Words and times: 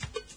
you 0.00 0.27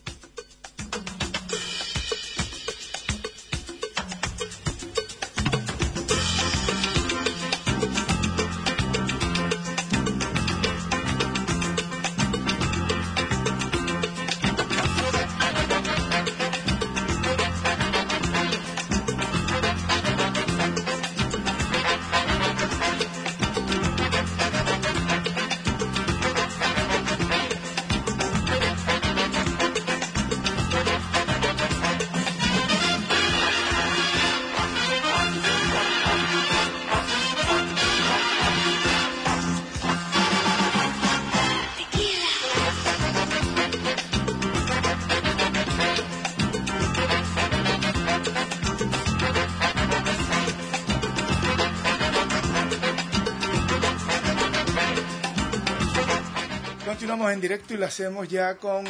En 57.31 57.39
directo 57.39 57.73
y 57.73 57.77
lo 57.77 57.85
hacemos 57.85 58.27
ya 58.27 58.57
con, 58.57 58.83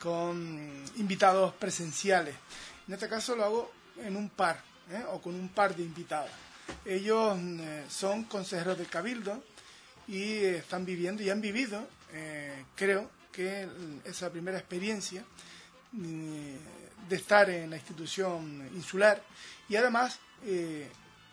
con 0.00 0.84
invitados 0.96 1.54
presenciales. 1.54 2.34
En 2.88 2.94
este 2.94 3.08
caso 3.08 3.36
lo 3.36 3.44
hago 3.44 3.72
en 3.98 4.16
un 4.16 4.30
par, 4.30 4.60
¿eh? 4.90 5.04
o 5.10 5.20
con 5.22 5.32
un 5.36 5.48
par 5.50 5.76
de 5.76 5.84
invitados. 5.84 6.30
Ellos 6.84 7.38
eh, 7.38 7.84
son 7.88 8.24
consejeros 8.24 8.76
del 8.76 8.88
Cabildo 8.88 9.44
y 10.08 10.38
están 10.44 10.84
viviendo 10.84 11.22
y 11.22 11.30
han 11.30 11.40
vivido, 11.40 11.86
eh, 12.12 12.64
creo 12.74 13.08
que 13.30 13.68
esa 14.04 14.28
primera 14.28 14.58
experiencia 14.58 15.24
de 15.92 17.16
estar 17.16 17.48
en 17.48 17.70
la 17.70 17.76
institución 17.76 18.68
insular 18.74 19.22
y 19.68 19.76
además 19.76 20.18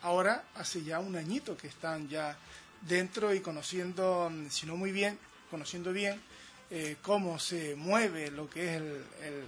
ahora 0.03 0.43
hace 0.55 0.83
ya 0.83 0.99
un 0.99 1.15
añito 1.15 1.57
que 1.57 1.67
están 1.67 2.07
ya 2.07 2.37
dentro 2.81 3.33
y 3.33 3.39
conociendo, 3.39 4.31
si 4.49 4.67
no 4.67 4.77
muy 4.77 4.91
bien, 4.91 5.17
conociendo 5.53 5.93
bien 5.93 6.19
eh, 6.71 6.97
cómo 7.03 7.37
se 7.37 7.75
mueve 7.75 8.31
lo 8.31 8.49
que 8.49 8.75
es 8.75 8.81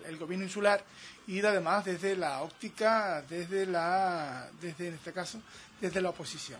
el, 0.08 0.18
gobierno 0.20 0.46
insular 0.46 0.84
y 1.26 1.44
además 1.44 1.84
desde 1.84 2.16
la 2.16 2.44
óptica, 2.44 3.24
desde 3.28 3.66
la, 3.66 4.48
desde 4.62 4.90
en 4.90 4.94
este 4.94 5.12
caso, 5.12 5.42
desde 5.82 6.00
la 6.00 6.10
oposición. 6.10 6.60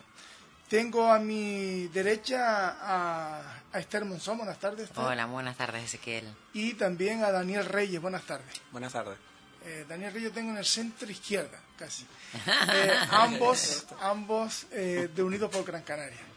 Tengo 0.68 1.14
a 1.14 1.20
mi 1.20 1.88
derecha 1.90 2.78
a, 2.82 3.62
Esther 3.76 4.04
Monzón, 4.04 4.40
buenas 4.40 4.58
tardes. 4.60 4.90
Hola, 4.96 5.28
buenas 5.28 5.58
tardes 5.58 5.84
Ezequiel. 5.84 6.26
Y 6.54 6.74
también 6.74 7.24
a 7.24 7.30
Daniel 7.30 7.66
Reyes, 7.66 8.02
buenas 8.02 8.24
tardes. 8.24 8.60
Buenas 8.72 8.94
tardes. 8.94 9.20
Eh, 9.64 9.86
Daniel 9.88 10.12
Reyes 10.12 10.34
tengo 10.34 10.50
en 10.50 10.58
el 10.58 10.66
centro 10.66 11.08
izquierda, 11.12 11.60
casi. 11.78 12.08
Eh, 12.74 12.94
ambos 13.12 13.86
ambos 14.02 14.66
de 14.72 15.24
Unidos 15.24 15.52
por 15.52 15.64
Gran 15.64 15.84
Canaria 15.84 16.35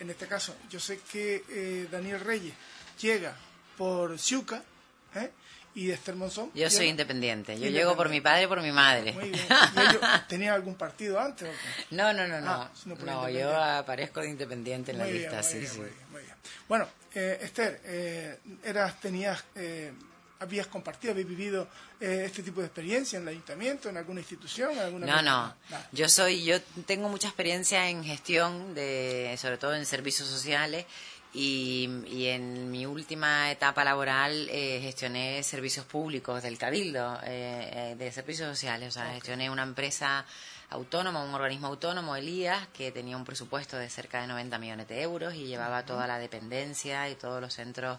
en 0.00 0.10
este 0.10 0.26
caso, 0.26 0.56
yo 0.70 0.80
sé 0.80 1.00
que 1.10 1.44
eh, 1.48 1.88
Daniel 1.90 2.20
Reyes 2.20 2.54
llega 3.00 3.34
por 3.76 4.18
Ciuca 4.18 4.62
¿eh? 5.14 5.30
y 5.74 5.90
Esther 5.90 6.14
Monzón. 6.14 6.50
Yo 6.54 6.68
soy 6.70 6.86
independiente, 6.86 7.58
yo 7.58 7.68
llego 7.68 7.96
por 7.96 8.08
mi 8.08 8.20
padre 8.20 8.44
y 8.44 8.46
por 8.46 8.62
mi 8.62 8.72
madre. 8.72 9.12
Muy 9.12 9.30
bien. 9.30 9.46
¿Tenía 10.28 10.54
algún 10.54 10.74
partido 10.76 11.18
antes? 11.20 11.48
No, 11.90 12.12
no, 12.12 12.26
no, 12.26 12.40
no. 12.40 12.50
Ah, 12.50 12.70
no, 13.04 13.28
yo 13.28 13.56
aparezco 13.56 14.20
de 14.20 14.30
independiente 14.30 14.92
en 14.92 14.98
la 14.98 15.06
lista, 15.06 15.42
sí, 15.42 15.66
sí. 15.66 15.78
Muy 15.78 16.22
bien. 16.22 16.34
Bueno, 16.68 16.88
eh, 17.14 17.38
Esther, 17.42 17.80
eh, 17.84 18.38
eras, 18.64 19.00
tenías 19.00 19.44
habías 20.44 20.66
compartido, 20.66 21.12
habías 21.12 21.28
vivido 21.28 21.68
eh, 22.00 22.22
este 22.26 22.42
tipo 22.42 22.60
de 22.60 22.66
experiencia 22.66 23.16
en 23.16 23.22
el 23.24 23.28
ayuntamiento, 23.30 23.88
en 23.88 23.96
alguna 23.96 24.20
institución? 24.20 24.72
En 24.72 24.78
alguna 24.78 25.06
no, 25.06 25.22
no. 25.22 25.54
Yo 25.92 26.08
soy, 26.08 26.44
yo 26.44 26.60
tengo 26.86 27.08
mucha 27.08 27.28
experiencia 27.28 27.88
en 27.88 28.04
gestión, 28.04 28.74
de, 28.74 29.36
sobre 29.38 29.58
todo 29.58 29.74
en 29.74 29.86
servicios 29.86 30.28
sociales. 30.28 30.86
Y, 31.36 31.88
en 32.28 32.70
mi 32.70 32.86
última 32.86 33.50
etapa 33.50 33.82
laboral 33.82 34.48
eh, 34.50 34.78
gestioné 34.80 35.42
servicios 35.42 35.84
públicos 35.84 36.40
del 36.44 36.56
Cabildo, 36.56 37.18
eh, 37.24 37.96
de 37.98 38.12
servicios 38.12 38.48
sociales. 38.48 38.90
O 38.90 38.92
sea, 38.92 39.12
gestioné 39.12 39.50
una 39.50 39.64
empresa 39.64 40.24
autónoma, 40.70 41.22
un 41.22 41.34
organismo 41.34 41.68
autónomo, 41.68 42.16
Elías, 42.16 42.66
que 42.68 42.92
tenía 42.92 43.16
un 43.16 43.24
presupuesto 43.24 43.76
de 43.76 43.88
cerca 43.88 44.20
de 44.20 44.26
90 44.26 44.58
millones 44.58 44.88
de 44.88 45.02
euros 45.02 45.34
y 45.34 45.46
llevaba 45.46 45.84
toda 45.84 46.06
la 46.06 46.18
dependencia 46.18 47.08
y 47.08 47.14
todos 47.14 47.40
los 47.40 47.54
centros 47.54 47.98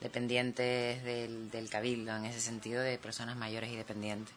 dependientes 0.00 1.02
del, 1.04 1.50
del 1.50 1.68
cabildo, 1.68 2.16
en 2.16 2.26
ese 2.26 2.40
sentido 2.40 2.82
de 2.82 2.98
personas 2.98 3.36
mayores 3.36 3.70
y 3.70 3.76
dependientes. 3.76 4.34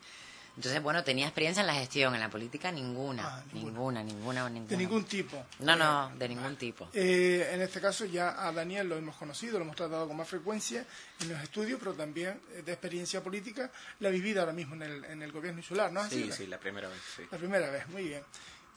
Entonces, 0.60 0.84
bueno, 0.84 1.06
tenía 1.06 1.26
experiencia 1.26 1.62
en 1.62 1.68
la 1.68 1.74
gestión, 1.74 2.14
en 2.16 2.20
la 2.20 2.30
política 2.30 2.70
ninguna, 2.70 3.24
ah, 3.26 3.44
ninguna, 3.54 4.04
ninguna, 4.04 4.50
ninguna, 4.50 4.68
De 4.68 4.76
ningún 4.76 5.06
tipo. 5.06 5.46
No, 5.60 5.74
no, 5.78 6.12
de 6.18 6.28
ningún 6.28 6.58
tipo. 6.58 6.90
Eh, 6.94 7.50
en 7.54 7.62
este 7.62 7.80
caso 7.80 8.04
ya 8.04 8.46
a 8.46 8.52
Daniel 8.52 8.90
lo 8.90 8.98
hemos 8.98 9.16
conocido, 9.16 9.58
lo 9.58 9.64
hemos 9.64 9.78
tratado 9.78 10.06
con 10.06 10.18
más 10.18 10.28
frecuencia 10.28 10.86
en 11.22 11.30
los 11.30 11.42
estudios, 11.42 11.80
pero 11.80 11.94
también 11.94 12.42
eh, 12.52 12.62
de 12.66 12.74
experiencia 12.74 13.24
política 13.24 13.72
la 14.02 14.10
vivida 14.10 14.42
ahora 14.42 14.52
mismo 14.52 14.76
en 14.76 14.82
el, 14.82 15.06
en 15.06 15.22
el 15.22 15.32
gobierno 15.32 15.62
insular, 15.62 15.94
¿no? 15.94 16.06
Sí, 16.10 16.30
sí, 16.34 16.48
la 16.48 16.60
primera 16.60 16.90
vez. 16.90 17.00
La 17.32 17.38
primera 17.38 17.70
vez, 17.70 17.88
muy 17.88 18.04
bien. 18.04 18.24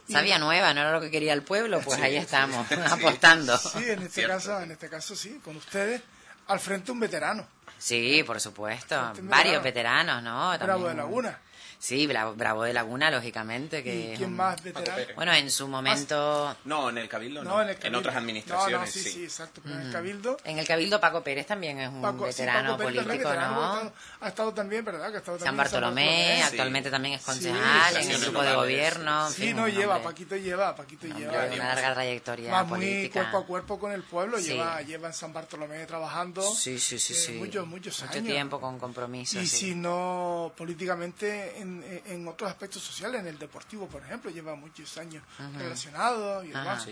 Sabía 0.08 0.38
nueva, 0.38 0.74
no 0.74 0.82
era 0.82 0.92
lo 0.92 1.00
que 1.00 1.10
quería 1.10 1.32
el 1.32 1.42
pueblo, 1.42 1.80
pues 1.80 2.00
ahí 2.00 2.16
estamos, 2.16 2.64
apostando. 2.90 3.58
Sí, 3.58 3.90
en 3.90 4.02
este 4.02 4.24
caso, 4.24 4.60
en 4.60 4.70
este 4.70 4.88
caso 4.88 5.16
sí, 5.16 5.40
con 5.42 5.56
ustedes 5.56 6.00
al 6.46 6.60
frente 6.60 6.92
un 6.92 7.00
veterano. 7.00 7.46
Sí, 7.78 8.22
por 8.24 8.40
supuesto. 8.40 9.12
Varios 9.22 9.62
veteranos, 9.62 10.22
¿no? 10.22 10.56
Bravo 10.58 10.88
de 10.88 10.94
Laguna. 10.94 11.38
Sí, 11.82 12.06
Bravo, 12.06 12.62
de 12.62 12.72
Laguna, 12.72 13.10
lógicamente. 13.10 13.82
Que 13.82 14.12
¿Y 14.12 14.16
quién 14.16 14.36
más 14.36 14.62
veterano? 14.62 15.02
Bueno, 15.16 15.32
en 15.32 15.50
su 15.50 15.66
momento... 15.66 16.56
No, 16.64 16.90
en 16.90 16.98
el 16.98 17.08
Cabildo 17.08 17.42
no. 17.42 17.60
en, 17.60 17.94
otras 17.96 18.14
administraciones, 18.14 18.92
sí, 18.92 19.00
sí. 19.02 19.24
exacto. 19.24 19.60
en 19.64 19.80
el 19.80 19.92
Cabildo... 19.92 20.36
En 20.44 20.60
el 20.60 20.64
Cabildo 20.64 21.00
Paco 21.00 21.24
Pérez 21.24 21.44
también 21.44 21.80
es 21.80 21.88
un 21.88 22.20
veterano 22.20 22.78
político, 22.78 23.34
¿no? 23.34 23.92
Ha 24.20 24.28
estado, 24.28 24.54
también, 24.54 24.84
¿verdad? 24.84 25.10
Que 25.10 25.16
ha 25.16 25.18
estado 25.18 25.40
San, 25.40 25.56
Bartolomé, 25.56 26.44
actualmente 26.44 26.88
también 26.88 27.14
es 27.16 27.22
concejal 27.22 27.96
en 27.96 28.10
el 28.12 28.20
grupo 28.20 28.42
de 28.42 28.54
gobierno. 28.54 29.28
Sí, 29.30 29.52
no, 29.52 29.66
lleva, 29.66 30.00
Paquito 30.00 30.36
lleva, 30.36 30.76
Paquito 30.76 31.08
lleva. 31.08 31.46
Una 31.46 31.74
larga 31.74 31.94
trayectoria 31.94 32.64
política. 32.64 32.76
muy 32.76 33.08
cuerpo 33.08 33.38
a 33.38 33.46
cuerpo 33.46 33.78
con 33.80 33.90
el 33.90 34.04
pueblo, 34.04 34.38
lleva, 34.38 34.80
lleva 34.82 35.08
en 35.08 35.14
San 35.14 35.32
Bartolomé 35.32 35.84
trabajando. 35.86 36.42
Sí, 36.42 36.78
sí, 36.78 37.00
sí, 37.00 37.12
sí. 37.12 37.32
Muchos, 37.32 37.66
muchos 37.66 38.00
años. 38.04 38.14
Mucho 38.14 38.24
tiempo 38.24 38.60
con 38.60 38.78
compromiso. 38.78 39.40
Y 39.40 39.48
si 39.48 39.74
no, 39.74 40.52
políticamente 40.56 41.58
en, 41.58 41.71
en 42.06 42.28
otros 42.28 42.50
aspectos 42.50 42.82
sociales, 42.82 43.20
en 43.20 43.28
el 43.28 43.38
deportivo, 43.38 43.86
por 43.86 44.02
ejemplo, 44.02 44.30
lleva 44.30 44.54
muchos 44.54 44.96
años 44.98 45.22
relacionado 45.56 46.44
y 46.44 46.48
demás. 46.48 46.86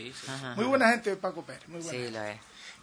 Muy 0.56 0.65
buena 0.65 0.91
gente 0.91 1.17
Paco 1.17 1.43
Pérez, 1.43 1.69
muy 1.69 1.81
buena. 1.81 2.06
Sí, 2.06 2.11
lo 2.11 2.23
es. 2.23 2.41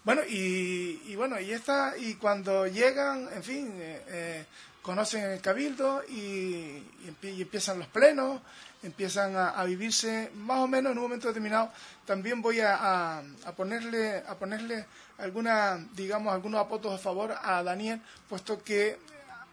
Bueno, 0.07 0.21
y, 0.25 1.15
bueno, 1.17 1.37
y 1.37 1.51
está, 1.51 1.93
y 1.97 2.13
cuando 2.15 2.65
llegan, 2.65 3.27
en 3.33 3.43
fin, 3.43 3.73
eh, 3.75 4.03
eh, 4.07 4.45
conocen 4.81 5.31
el 5.31 5.41
cabildo 5.41 6.01
y, 6.07 6.81
empiezan 7.23 7.79
los 7.79 7.89
plenos, 7.89 8.41
empiezan 8.83 9.35
a, 9.35 9.61
vivirse 9.65 10.31
más 10.35 10.59
o 10.59 10.67
menos 10.69 10.93
en 10.93 10.97
un 10.97 11.03
momento 11.03 11.27
determinado. 11.27 11.73
También 12.05 12.41
voy 12.41 12.61
a, 12.61 13.17
a, 13.19 13.51
ponerle, 13.57 14.23
a 14.25 14.35
ponerle 14.35 14.85
alguna, 15.17 15.77
digamos, 15.93 16.33
algunos 16.33 16.61
apotos 16.61 16.93
a 16.93 16.97
favor 16.97 17.35
a 17.41 17.61
Daniel, 17.61 18.01
puesto 18.29 18.63
que 18.63 18.97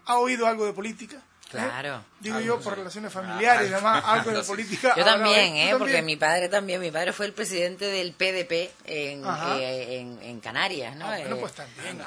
ha 0.05 0.19
oído 0.19 0.47
algo 0.47 0.65
de 0.65 0.71
política 0.71 1.21
Claro. 1.49 2.03
Digo 2.19 2.39
yo 2.39 2.59
por 2.59 2.75
relaciones 2.75 3.13
familiares 3.13 3.69
y 3.69 3.71
demás, 3.71 4.03
algo 4.05 4.31
de 4.31 4.41
política. 4.41 4.93
Yo 4.97 5.03
también, 5.03 5.55
¿eh? 5.57 5.75
Porque 5.77 6.01
mi 6.01 6.15
padre 6.15 6.49
también, 6.49 6.81
mi 6.81 6.89
padre 6.89 7.13
fue 7.13 7.27
el 7.27 7.33
presidente 7.33 7.85
del 7.85 8.13
PDP 8.13 8.71
en, 8.85 9.23
eh, 9.59 9.99
en, 10.21 10.39
Canarias, 10.39 10.95
¿no? 10.95 11.05
Ah, 11.05 11.17
bueno, 11.17 11.37
pues 11.37 11.53
también. 11.53 11.99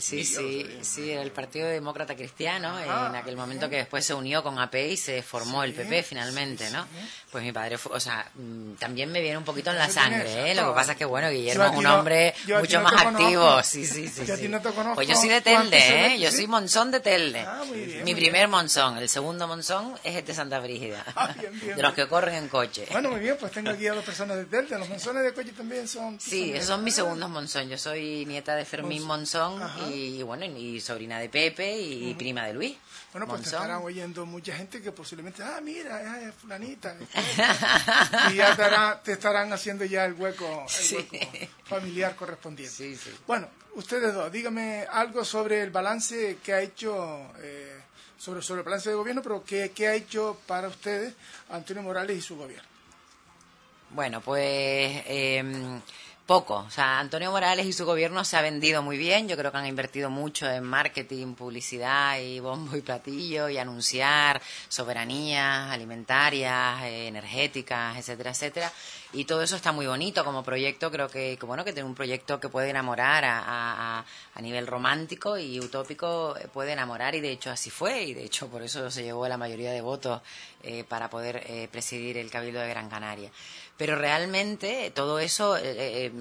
sí, 0.00 0.24
sí, 0.24 0.78
sí, 0.82 1.10
era 1.10 1.22
el 1.22 1.30
Partido 1.30 1.68
Demócrata 1.68 2.14
Cristiano, 2.14 2.78
en 2.78 3.16
aquel 3.16 3.36
momento 3.36 3.68
que 3.68 3.76
después 3.76 4.04
se 4.04 4.14
unió 4.14 4.42
con 4.42 4.58
AP 4.58 4.74
y 4.74 4.96
se 4.96 5.22
formó 5.22 5.64
el 5.64 5.72
PP 5.72 6.02
finalmente, 6.02 6.70
¿no? 6.70 6.86
Pues 7.30 7.42
mi 7.42 7.52
padre 7.52 7.76
fue, 7.76 7.96
o 7.96 8.00
sea, 8.00 8.30
mm, 8.34 8.74
también 8.74 9.10
me 9.10 9.20
viene 9.20 9.36
un 9.36 9.44
poquito 9.44 9.70
en 9.70 9.78
la 9.78 9.90
sangre, 9.90 10.50
¿eh? 10.50 10.54
Lo 10.54 10.68
que 10.68 10.74
pasa 10.74 10.92
es 10.92 10.98
que, 10.98 11.04
bueno, 11.04 11.28
Guillermo 11.28 11.64
es 11.64 11.76
un 11.76 11.86
hombre 11.86 12.34
mucho 12.58 12.80
más 12.80 12.92
activo, 13.04 13.62
sí, 13.62 13.84
sí, 13.84 14.08
sí. 14.08 14.22
pues 14.94 15.08
yo 15.08 15.16
soy 15.16 15.28
de 15.28 15.40
Telde, 15.40 16.06
¿eh? 16.06 16.18
Yo 16.18 16.30
soy 16.30 16.46
Monzón 16.46 16.90
de 16.92 17.00
Telde. 17.00 17.40
Ah, 17.40 17.62
mi 18.04 18.14
primer 18.14 18.48
Monzón 18.48 18.75
el 18.76 19.08
segundo 19.08 19.48
monzón 19.48 19.94
es 20.04 20.16
este 20.16 20.34
Santa 20.34 20.60
Brígida. 20.60 21.04
Ah, 21.18 21.34
de 21.34 21.82
los 21.82 21.94
que 21.94 22.06
corren 22.06 22.34
en 22.34 22.48
coche. 22.48 22.86
Bueno, 22.92 23.10
muy 23.10 23.20
bien, 23.20 23.36
pues 23.40 23.50
tengo 23.50 23.70
aquí 23.70 23.86
a 23.86 23.94
dos 23.94 24.04
personas 24.10 24.36
de 24.36 24.44
Delta. 24.44 24.78
Los 24.78 24.88
monzones 24.88 25.24
de 25.24 25.32
coche 25.32 25.52
también 25.52 25.88
son... 25.88 26.20
Sí, 26.20 26.52
esos 26.52 26.66
son 26.66 26.84
mis 26.84 26.94
segundos 26.94 27.30
monzón. 27.30 27.68
Yo 27.68 27.78
soy 27.78 28.26
nieta 28.26 28.54
de 28.54 28.64
Fermín 28.64 29.02
Monzón 29.02 29.62
y, 29.88 30.22
bueno, 30.22 30.44
y 30.44 30.80
sobrina 30.80 31.18
de 31.18 31.30
Pepe 31.30 31.80
y 31.80 32.14
prima 32.14 32.46
de 32.46 32.54
Luis. 32.54 32.76
Bueno, 33.12 33.26
pues 33.28 33.42
te 33.42 33.48
estarán 33.48 33.82
oyendo 33.82 34.26
mucha 34.26 34.54
gente 34.54 34.82
que 34.82 34.92
posiblemente, 34.92 35.42
ah, 35.42 35.58
mira, 35.62 36.20
es 36.20 36.34
fulanita. 36.34 36.94
y 38.30 38.34
ya 38.34 39.00
te, 39.02 39.12
estarán 39.12 39.52
haciendo 39.54 39.86
ya 39.86 40.04
el 40.04 40.12
hueco, 40.12 40.66
familiar 41.64 42.14
correspondiente. 42.14 42.74
Sí, 42.74 42.94
sí. 42.94 43.10
Bueno, 43.26 43.48
ustedes 43.74 44.12
dos, 44.12 44.30
dígame 44.30 44.86
algo 44.90 45.24
sobre 45.24 45.62
el 45.62 45.70
balance 45.70 46.38
que 46.44 46.52
ha 46.52 46.60
hecho... 46.60 47.32
Eh, 47.38 47.85
sobre, 48.18 48.42
sobre 48.42 48.60
el 48.60 48.64
balance 48.64 48.90
de 48.90 48.96
gobierno, 48.96 49.22
pero 49.22 49.44
¿qué, 49.44 49.72
¿qué 49.74 49.88
ha 49.88 49.94
hecho 49.94 50.38
para 50.46 50.68
ustedes 50.68 51.14
Antonio 51.50 51.82
Morales 51.82 52.18
y 52.18 52.20
su 52.20 52.36
gobierno? 52.36 52.68
Bueno, 53.90 54.20
pues 54.20 55.02
eh, 55.06 55.80
poco. 56.26 56.56
O 56.56 56.70
sea, 56.70 56.98
Antonio 56.98 57.30
Morales 57.30 57.66
y 57.66 57.72
su 57.72 57.86
gobierno 57.86 58.24
se 58.24 58.36
ha 58.36 58.42
vendido 58.42 58.82
muy 58.82 58.98
bien. 58.98 59.28
Yo 59.28 59.36
creo 59.36 59.52
que 59.52 59.58
han 59.58 59.66
invertido 59.66 60.10
mucho 60.10 60.50
en 60.50 60.64
marketing, 60.64 61.34
publicidad 61.34 62.18
y 62.18 62.40
bombo 62.40 62.76
y 62.76 62.80
platillo 62.82 63.48
y 63.48 63.58
anunciar 63.58 64.42
soberanías 64.68 65.70
alimentarias, 65.70 66.82
eh, 66.82 67.06
energéticas, 67.06 67.96
etcétera, 67.96 68.30
etcétera. 68.30 68.72
Y 69.16 69.24
todo 69.24 69.42
eso 69.42 69.56
está 69.56 69.72
muy 69.72 69.86
bonito 69.86 70.24
como 70.24 70.44
proyecto. 70.44 70.90
Creo 70.90 71.08
que, 71.08 71.38
bueno, 71.42 71.64
que 71.64 71.72
tiene 71.72 71.88
un 71.88 71.94
proyecto 71.94 72.38
que 72.38 72.48
puede 72.48 72.70
enamorar 72.70 73.24
a, 73.24 74.04
a, 74.34 74.40
nivel 74.40 74.66
romántico 74.66 75.38
y 75.38 75.58
utópico, 75.58 76.36
eh, 76.36 76.48
puede 76.52 76.72
enamorar 76.72 77.14
y 77.14 77.20
de 77.20 77.32
hecho 77.32 77.50
así 77.50 77.70
fue. 77.70 78.04
Y 78.04 78.14
de 78.14 78.24
hecho 78.24 78.48
por 78.48 78.62
eso 78.62 78.90
se 78.90 79.02
llevó 79.02 79.26
la 79.26 79.36
mayoría 79.36 79.72
de 79.72 79.80
votos 79.80 80.22
eh, 80.62 80.84
para 80.84 81.10
poder 81.10 81.68
presidir 81.70 82.18
el 82.18 82.30
Cabildo 82.30 82.60
de 82.60 82.68
Gran 82.68 82.88
Canaria. 82.88 83.30
Pero 83.76 83.96
realmente 83.96 84.90
todo 84.94 85.18
eso, 85.18 85.56
eh, 85.56 85.62
eh, 85.64 86.06
eh, 86.06 86.12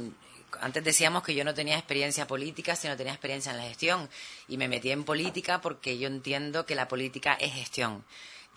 antes 0.59 0.83
decíamos 0.83 1.23
que 1.23 1.33
yo 1.33 1.43
no 1.43 1.53
tenía 1.53 1.77
experiencia 1.77 2.27
política, 2.27 2.75
sino 2.75 2.97
tenía 2.97 3.13
experiencia 3.13 3.51
en 3.51 3.57
la 3.57 3.63
gestión. 3.63 4.09
Y 4.47 4.57
me 4.57 4.67
metí 4.67 4.91
en 4.91 5.03
política 5.03 5.61
porque 5.61 5.97
yo 5.97 6.07
entiendo 6.07 6.65
que 6.65 6.75
la 6.75 6.87
política 6.87 7.33
es 7.33 7.53
gestión 7.53 8.03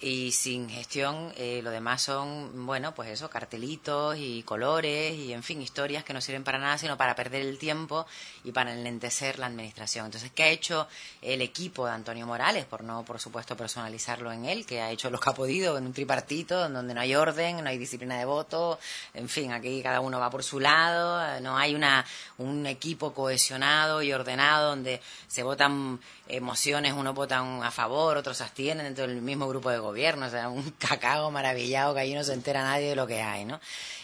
y 0.01 0.31
sin 0.31 0.69
gestión 0.69 1.33
eh, 1.37 1.61
lo 1.63 1.71
demás 1.71 2.03
son, 2.03 2.67
bueno, 2.67 2.95
pues 2.95 3.11
eso, 3.11 3.29
cartelitos 3.29 4.17
y 4.17 4.45
colores 4.45 5.15
y, 5.15 5.33
en 5.33 5.43
fin, 5.43 5.61
historias 5.61 6.05
que 6.05 6.13
no 6.13 6.21
sirven 6.21 6.45
para 6.45 6.59
nada, 6.59 6.79
sino 6.79 6.97
para 6.97 7.17
perder 7.17 7.43
el 7.43 7.59
tiempo 7.59 8.07
y 8.45 8.53
para 8.53 8.73
enlentecer 8.73 9.41
la 9.41 9.47
administración. 9.47 10.07
Entonces, 10.07 10.31
¿qué 10.33 10.45
ha 10.45 10.49
hecho 10.49 10.87
el 11.21 11.43
equipo 11.43 11.87
de 11.87 11.93
Antonio 11.93 12.27
Morales? 12.27 12.65
Por 12.65 12.85
no, 12.85 13.05
por 13.05 13.19
supuesto, 13.19 13.57
personalizarlo 13.57 14.31
en 14.31 14.45
él, 14.45 14.67
que 14.67 14.81
ha 14.81 14.91
hecho 14.93 15.11
lo 15.11 15.19
que 15.19 15.31
ha 15.31 15.35
podido 15.35 15.77
en 15.77 15.87
un 15.87 15.93
tripartito, 15.93 16.69
donde 16.69 16.95
no 16.95 17.01
hay 17.01 17.17
orden, 17.17 17.65
no 17.65 17.69
hay 17.69 17.79
disciplina 17.79 18.19
de 18.19 18.25
voto, 18.25 18.79
en 19.15 19.29
fin, 19.29 19.53
aquí 19.53 19.83
cada 19.83 20.01
uno 20.01 20.21
va 20.21 20.31
por 20.31 20.45
su 20.45 20.61
lado, 20.61 21.41
no 21.41 21.59
hay 21.59 21.75
una, 21.75 22.07
un 22.39 22.67
equipo 22.67 23.13
cohesionado 23.13 24.01
y 24.03 24.13
ordenado 24.13 24.69
donde 24.69 25.01
se 25.27 25.43
votan 25.43 25.99
emociones, 26.29 26.93
uno 26.93 27.15
votan 27.15 27.63
a 27.63 27.71
favor, 27.71 28.17
otros 28.17 28.41
abstienen 28.41 28.85
dentro 28.85 29.07
del 29.07 29.23
mismo 29.23 29.49
grupo 29.49 29.71
de 29.71 29.79
gobierno, 29.79 30.27
o 30.27 30.31
sea, 30.31 30.49
un 30.49 30.71
cacao 30.79 31.31
maravillado 31.31 31.95
que 31.95 32.01
ahí 32.01 32.15
no 32.15 32.23
se 32.23 32.35
entera 32.35 32.63
nadie 32.63 32.91
de 32.91 32.97
lo 32.97 33.07
que 33.07 33.23
hay, 33.23 33.45
¿no? 33.45 33.61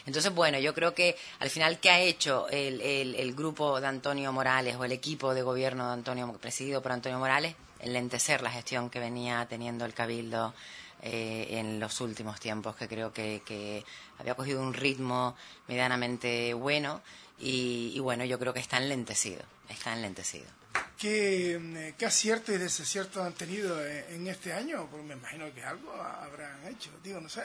Entonces, 0.07 0.35
bueno, 0.35 0.59
yo 0.59 0.75
creo 0.75 0.95
que 0.95 1.17
al 1.39 1.51
final, 1.51 1.79
¿qué 1.81 1.91
ha 1.91 2.01
hecho 2.01 2.49
el, 2.49 2.81
el, 2.81 3.35
grupo 3.35 3.81
de 3.81 3.87
Antonio 3.87 4.33
Morales 4.33 4.77
o 4.77 4.85
el 4.85 4.93
equipo 4.93 5.35
de 5.35 5.43
gobierno 5.43 5.87
de 5.87 5.95
Antonio, 5.95 6.31
presidido 6.35 6.83
por 6.83 6.93
Antonio 6.93 7.19
Morales? 7.19 7.55
Enlentecer 7.81 8.43
la 8.43 8.51
gestión 8.51 8.91
que 8.91 9.01
venía 9.01 9.47
teniendo 9.49 9.85
el 9.85 9.95
Cabildo 9.95 10.55
eh, 11.03 11.59
en 11.59 11.81
los 11.81 12.01
últimos 12.01 12.41
tiempos, 12.41 12.77
que 12.77 12.89
creo 12.89 13.13
que, 13.13 13.43
que 13.47 13.85
había 14.19 14.35
cogido 14.35 14.63
un 14.63 14.75
ritmo 14.75 15.37
medianamente 15.69 16.55
bueno 16.55 17.03
y, 17.39 17.93
y 17.95 18.01
bueno, 18.01 18.25
yo 18.25 18.39
creo 18.39 18.55
que 18.55 18.61
está 18.61 18.79
enlentecido, 18.79 19.43
está 19.69 19.93
enlentecido. 19.93 20.64
¿Qué, 20.99 21.95
¿Qué 21.99 22.07
aciertos 22.07 22.55
y 22.55 22.59
desaciertos 22.59 23.25
han 23.25 23.35
tenido 23.35 23.85
en 23.85 24.27
este 24.27 24.53
año? 24.53 24.89
Porque 24.91 25.07
me 25.07 25.15
imagino 25.15 25.53
que 25.53 25.63
algo 25.63 25.93
habrán 25.93 26.67
hecho, 26.67 26.91
digo, 27.03 27.21
no 27.21 27.29
sé. 27.29 27.43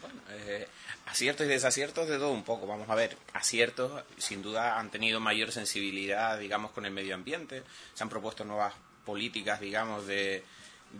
Bueno, 0.00 0.20
eh, 0.30 0.66
aciertos 1.06 1.46
y 1.46 1.48
desaciertos 1.48 2.08
de 2.08 2.16
todo 2.16 2.30
un 2.30 2.44
poco. 2.44 2.66
Vamos 2.66 2.88
a 2.88 2.94
ver, 2.94 3.16
aciertos 3.32 4.02
sin 4.16 4.42
duda 4.42 4.78
han 4.78 4.90
tenido 4.90 5.20
mayor 5.20 5.52
sensibilidad, 5.52 6.38
digamos, 6.38 6.72
con 6.72 6.86
el 6.86 6.92
medio 6.92 7.14
ambiente. 7.14 7.62
Se 7.94 8.02
han 8.02 8.08
propuesto 8.08 8.44
nuevas 8.44 8.74
políticas, 9.04 9.60
digamos, 9.60 10.06
de, 10.06 10.42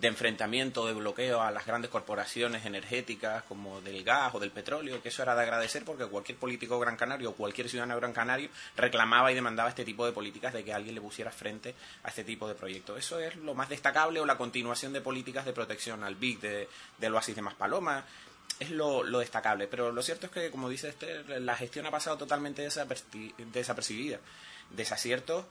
de 0.00 0.08
enfrentamiento, 0.08 0.86
de 0.86 0.92
bloqueo 0.92 1.40
a 1.40 1.50
las 1.50 1.66
grandes 1.66 1.90
corporaciones 1.90 2.66
energéticas 2.66 3.44
como 3.44 3.80
del 3.80 4.02
gas 4.02 4.34
o 4.34 4.40
del 4.40 4.50
petróleo, 4.50 5.00
que 5.02 5.08
eso 5.08 5.22
era 5.22 5.34
de 5.34 5.42
agradecer 5.42 5.84
porque 5.84 6.06
cualquier 6.06 6.38
político 6.38 6.78
gran 6.78 6.96
canario 6.96 7.30
o 7.30 7.34
cualquier 7.34 7.68
ciudadano 7.68 7.96
gran 7.96 8.12
canario 8.12 8.48
reclamaba 8.76 9.30
y 9.30 9.34
demandaba 9.34 9.68
este 9.68 9.84
tipo 9.84 10.04
de 10.04 10.12
políticas 10.12 10.52
de 10.52 10.64
que 10.64 10.72
alguien 10.72 10.94
le 10.94 11.00
pusiera 11.00 11.30
frente 11.30 11.74
a 12.02 12.08
este 12.08 12.24
tipo 12.24 12.48
de 12.48 12.54
proyectos. 12.54 12.98
Eso 12.98 13.20
es 13.20 13.36
lo 13.36 13.54
más 13.54 13.68
destacable 13.68 14.20
o 14.20 14.26
la 14.26 14.36
continuación 14.36 14.92
de 14.92 15.00
políticas 15.00 15.44
de 15.44 15.52
protección 15.52 16.02
al 16.02 16.16
BIC, 16.16 16.40
de, 16.40 16.68
del 16.98 17.14
oasis 17.14 17.36
de 17.36 17.42
Maspalomas, 17.42 18.04
es 18.58 18.70
lo, 18.70 19.04
destacable. 19.18 19.68
Pero 19.68 19.92
lo 19.92 20.02
cierto 20.02 20.26
es 20.26 20.32
que, 20.32 20.50
como 20.50 20.68
dice 20.68 20.88
Esther, 20.88 21.40
la 21.40 21.56
gestión 21.56 21.86
ha 21.86 21.90
pasado 21.90 22.18
totalmente 22.18 22.62
desapercibida. 22.62 24.18
Desaciertos 24.70 25.44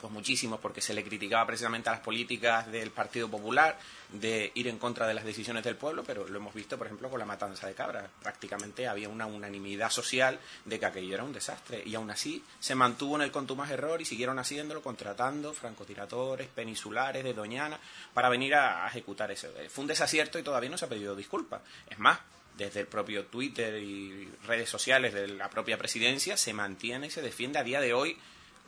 pues 0.00 0.12
muchísimos, 0.12 0.60
porque 0.60 0.80
se 0.80 0.94
le 0.94 1.02
criticaba 1.04 1.46
precisamente 1.46 1.88
a 1.88 1.92
las 1.92 2.00
políticas 2.00 2.70
del 2.70 2.90
Partido 2.90 3.28
Popular 3.28 3.78
de 4.12 4.52
ir 4.54 4.68
en 4.68 4.78
contra 4.78 5.06
de 5.06 5.14
las 5.14 5.24
decisiones 5.24 5.64
del 5.64 5.76
pueblo, 5.76 6.04
pero 6.04 6.26
lo 6.26 6.38
hemos 6.38 6.54
visto, 6.54 6.78
por 6.78 6.86
ejemplo, 6.86 7.10
con 7.10 7.18
la 7.18 7.26
matanza 7.26 7.66
de 7.66 7.74
cabras. 7.74 8.08
Prácticamente 8.22 8.86
había 8.86 9.08
una 9.08 9.26
unanimidad 9.26 9.90
social 9.90 10.38
de 10.64 10.78
que 10.78 10.86
aquello 10.86 11.14
era 11.14 11.24
un 11.24 11.32
desastre, 11.32 11.82
y 11.84 11.94
aún 11.94 12.10
así 12.10 12.44
se 12.60 12.74
mantuvo 12.74 13.16
en 13.16 13.22
el 13.22 13.32
contumaz 13.32 13.70
error 13.70 14.00
y 14.00 14.04
siguieron 14.04 14.38
haciéndolo, 14.38 14.82
contratando 14.82 15.52
francotiradores 15.52 16.48
peninsulares 16.48 17.24
de 17.24 17.34
Doñana 17.34 17.78
para 18.14 18.28
venir 18.28 18.54
a, 18.54 18.86
ejecutar 18.86 19.30
eso. 19.30 19.48
Fue 19.68 19.82
un 19.82 19.88
desacierto 19.88 20.38
y 20.38 20.42
todavía 20.42 20.70
no 20.70 20.78
se 20.78 20.84
ha 20.84 20.88
pedido 20.88 21.16
disculpas. 21.16 21.60
Es 21.90 21.98
más, 21.98 22.20
desde 22.56 22.80
el 22.80 22.86
propio 22.86 23.26
Twitter 23.26 23.82
y 23.82 24.28
redes 24.46 24.68
sociales 24.68 25.12
de 25.12 25.28
la 25.28 25.50
propia 25.50 25.76
presidencia 25.76 26.36
se 26.36 26.52
mantiene 26.52 27.08
y 27.08 27.10
se 27.10 27.22
defiende 27.22 27.58
a 27.58 27.64
día 27.64 27.80
de 27.80 27.92
hoy 27.92 28.18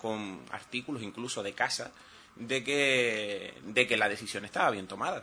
con 0.00 0.40
artículos 0.50 1.02
incluso 1.02 1.42
de 1.42 1.52
casa, 1.52 1.92
de 2.36 2.64
que, 2.64 3.54
de 3.64 3.86
que 3.86 3.96
la 3.96 4.08
decisión 4.08 4.44
estaba 4.44 4.70
bien 4.70 4.86
tomada. 4.86 5.22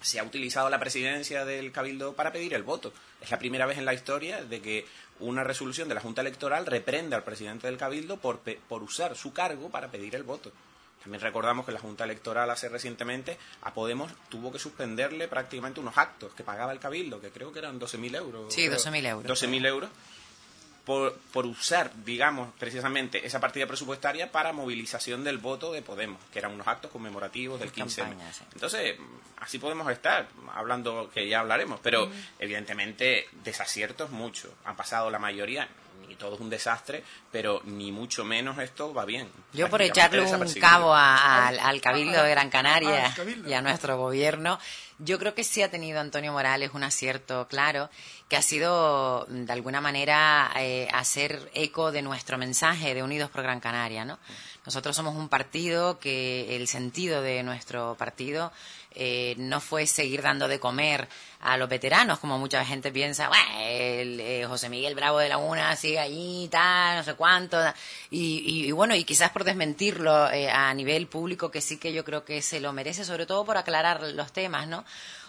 Se 0.00 0.18
ha 0.18 0.24
utilizado 0.24 0.68
la 0.68 0.78
presidencia 0.78 1.44
del 1.44 1.72
Cabildo 1.72 2.14
para 2.14 2.32
pedir 2.32 2.54
el 2.54 2.62
voto. 2.62 2.92
Es 3.20 3.30
la 3.30 3.38
primera 3.38 3.66
vez 3.66 3.78
en 3.78 3.86
la 3.86 3.94
historia 3.94 4.44
de 4.44 4.60
que 4.60 4.86
una 5.20 5.44
resolución 5.44 5.88
de 5.88 5.94
la 5.94 6.00
Junta 6.00 6.20
Electoral 6.20 6.66
reprende 6.66 7.16
al 7.16 7.24
presidente 7.24 7.66
del 7.66 7.78
Cabildo 7.78 8.18
por, 8.18 8.40
por 8.40 8.82
usar 8.82 9.16
su 9.16 9.32
cargo 9.32 9.70
para 9.70 9.88
pedir 9.88 10.14
el 10.14 10.24
voto. 10.24 10.52
También 11.02 11.20
recordamos 11.20 11.66
que 11.66 11.72
la 11.72 11.80
Junta 11.80 12.04
Electoral 12.04 12.50
hace 12.50 12.68
recientemente 12.68 13.38
a 13.62 13.74
Podemos 13.74 14.10
tuvo 14.30 14.50
que 14.50 14.58
suspenderle 14.58 15.28
prácticamente 15.28 15.80
unos 15.80 15.98
actos 15.98 16.32
que 16.34 16.42
pagaba 16.42 16.72
el 16.72 16.78
Cabildo, 16.78 17.20
que 17.20 17.30
creo 17.30 17.52
que 17.52 17.58
eran 17.58 17.78
12.000 17.78 18.16
euros. 18.16 18.54
Sí, 18.54 18.68
12.000 18.68 19.06
euros. 19.08 19.42
12.000 19.42 19.66
euros 19.66 19.90
por, 20.84 21.14
por, 21.32 21.46
usar, 21.46 21.90
digamos, 22.04 22.52
precisamente 22.58 23.26
esa 23.26 23.40
partida 23.40 23.66
presupuestaria 23.66 24.30
para 24.30 24.52
movilización 24.52 25.24
del 25.24 25.38
voto 25.38 25.72
de 25.72 25.82
Podemos, 25.82 26.20
que 26.32 26.38
eran 26.38 26.52
unos 26.52 26.66
actos 26.66 26.90
conmemorativos 26.90 27.58
del 27.58 27.72
15 27.72 28.02
Entonces, 28.52 28.96
así 29.40 29.58
podemos 29.58 29.90
estar 29.90 30.28
hablando, 30.54 31.10
que 31.12 31.28
ya 31.28 31.40
hablaremos, 31.40 31.80
pero 31.82 32.10
evidentemente 32.38 33.26
desaciertos 33.44 34.10
muchos. 34.10 34.50
Han 34.64 34.76
pasado 34.76 35.10
la 35.10 35.18
mayoría, 35.18 35.68
ni 36.06 36.16
todo 36.16 36.34
es 36.34 36.40
un 36.40 36.50
desastre, 36.50 37.02
pero 37.32 37.62
ni 37.64 37.90
mucho 37.90 38.24
menos 38.24 38.58
esto 38.58 38.92
va 38.92 39.04
bien. 39.04 39.28
Yo 39.52 39.70
por 39.70 39.80
echarle 39.80 40.20
un 40.20 40.52
cabo 40.54 40.94
al 40.94 41.80
Cabildo 41.80 42.22
de 42.22 42.30
Gran 42.30 42.50
Canaria 42.50 43.14
y 43.46 43.52
a 43.54 43.62
nuestro 43.62 43.96
gobierno, 43.96 44.58
Yo 44.98 45.18
creo 45.18 45.34
que 45.34 45.42
sí 45.42 45.62
ha 45.62 45.70
tenido 45.70 46.00
Antonio 46.00 46.32
Morales 46.32 46.70
un 46.72 46.84
acierto 46.84 47.48
claro, 47.48 47.90
que 48.28 48.36
ha 48.36 48.42
sido 48.42 49.26
de 49.28 49.52
alguna 49.52 49.80
manera 49.80 50.52
eh, 50.56 50.88
hacer 50.92 51.50
eco 51.54 51.90
de 51.90 52.02
nuestro 52.02 52.38
mensaje 52.38 52.94
de 52.94 53.02
Unidos 53.02 53.30
por 53.30 53.42
Gran 53.42 53.60
Canaria, 53.60 54.04
¿no? 54.04 54.18
Nosotros 54.64 54.96
somos 54.96 55.14
un 55.14 55.28
partido 55.28 55.98
que 55.98 56.56
el 56.56 56.68
sentido 56.68 57.20
de 57.20 57.42
nuestro 57.42 57.96
partido 57.98 58.50
eh, 58.96 59.34
no 59.38 59.60
fue 59.60 59.86
seguir 59.86 60.22
dando 60.22 60.46
de 60.46 60.60
comer 60.60 61.08
a 61.40 61.56
los 61.58 61.68
veteranos, 61.68 62.20
como 62.20 62.38
mucha 62.38 62.64
gente 62.64 62.92
piensa, 62.92 63.28
eh, 63.58 64.44
José 64.48 64.68
Miguel 64.68 64.94
Bravo 64.94 65.18
de 65.18 65.28
Laguna 65.28 65.74
sigue 65.76 65.98
allí, 65.98 66.48
tal, 66.50 66.98
no 66.98 67.02
sé 67.02 67.14
cuánto. 67.14 67.58
Y, 68.10 68.70
bueno, 68.72 68.94
y 68.94 69.04
quizás 69.04 69.30
por 69.30 69.44
desmentirlo 69.44 70.30
eh, 70.30 70.48
a 70.48 70.72
nivel 70.72 71.08
público, 71.08 71.50
que 71.50 71.60
sí 71.60 71.76
que 71.76 71.92
yo 71.92 72.04
creo 72.04 72.24
que 72.24 72.40
se 72.40 72.60
lo 72.60 72.72
merece, 72.72 73.04
sobre 73.04 73.26
todo 73.26 73.44
por 73.44 73.56
aclarar 73.56 74.02
los 74.02 74.32
temas, 74.32 74.68
¿no? 74.68 74.83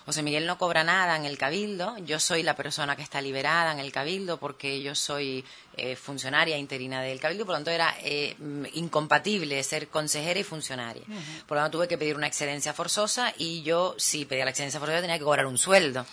José 0.05 0.21
Miguel 0.21 0.45
no 0.45 0.59
cobra 0.59 0.83
nada 0.83 1.15
en 1.15 1.25
el 1.25 1.35
cabildo, 1.35 1.97
yo 2.05 2.19
soy 2.19 2.43
la 2.43 2.55
persona 2.55 2.95
que 2.95 3.01
está 3.01 3.21
liberada 3.21 3.71
en 3.71 3.79
el 3.79 3.91
cabildo 3.91 4.37
porque 4.37 4.83
yo 4.83 4.93
soy 4.93 5.43
eh, 5.77 5.95
funcionaria 5.95 6.59
interina 6.59 7.01
del 7.01 7.19
cabildo, 7.19 7.43
por 7.43 7.53
lo 7.53 7.57
tanto 7.57 7.71
era 7.71 7.95
eh, 8.03 8.35
incompatible 8.73 9.63
ser 9.63 9.87
consejera 9.87 10.39
y 10.39 10.43
funcionaria. 10.43 11.01
Por 11.47 11.57
lo 11.57 11.63
tanto 11.63 11.79
tuve 11.79 11.87
que 11.87 11.97
pedir 11.97 12.15
una 12.15 12.27
excedencia 12.27 12.71
forzosa 12.71 13.33
y 13.35 13.63
yo 13.63 13.95
si 13.97 14.25
pedía 14.25 14.45
la 14.45 14.51
excedencia 14.51 14.79
forzosa 14.79 15.01
tenía 15.01 15.17
que 15.17 15.23
cobrar 15.23 15.47
un 15.47 15.57
sueldo. 15.57 16.05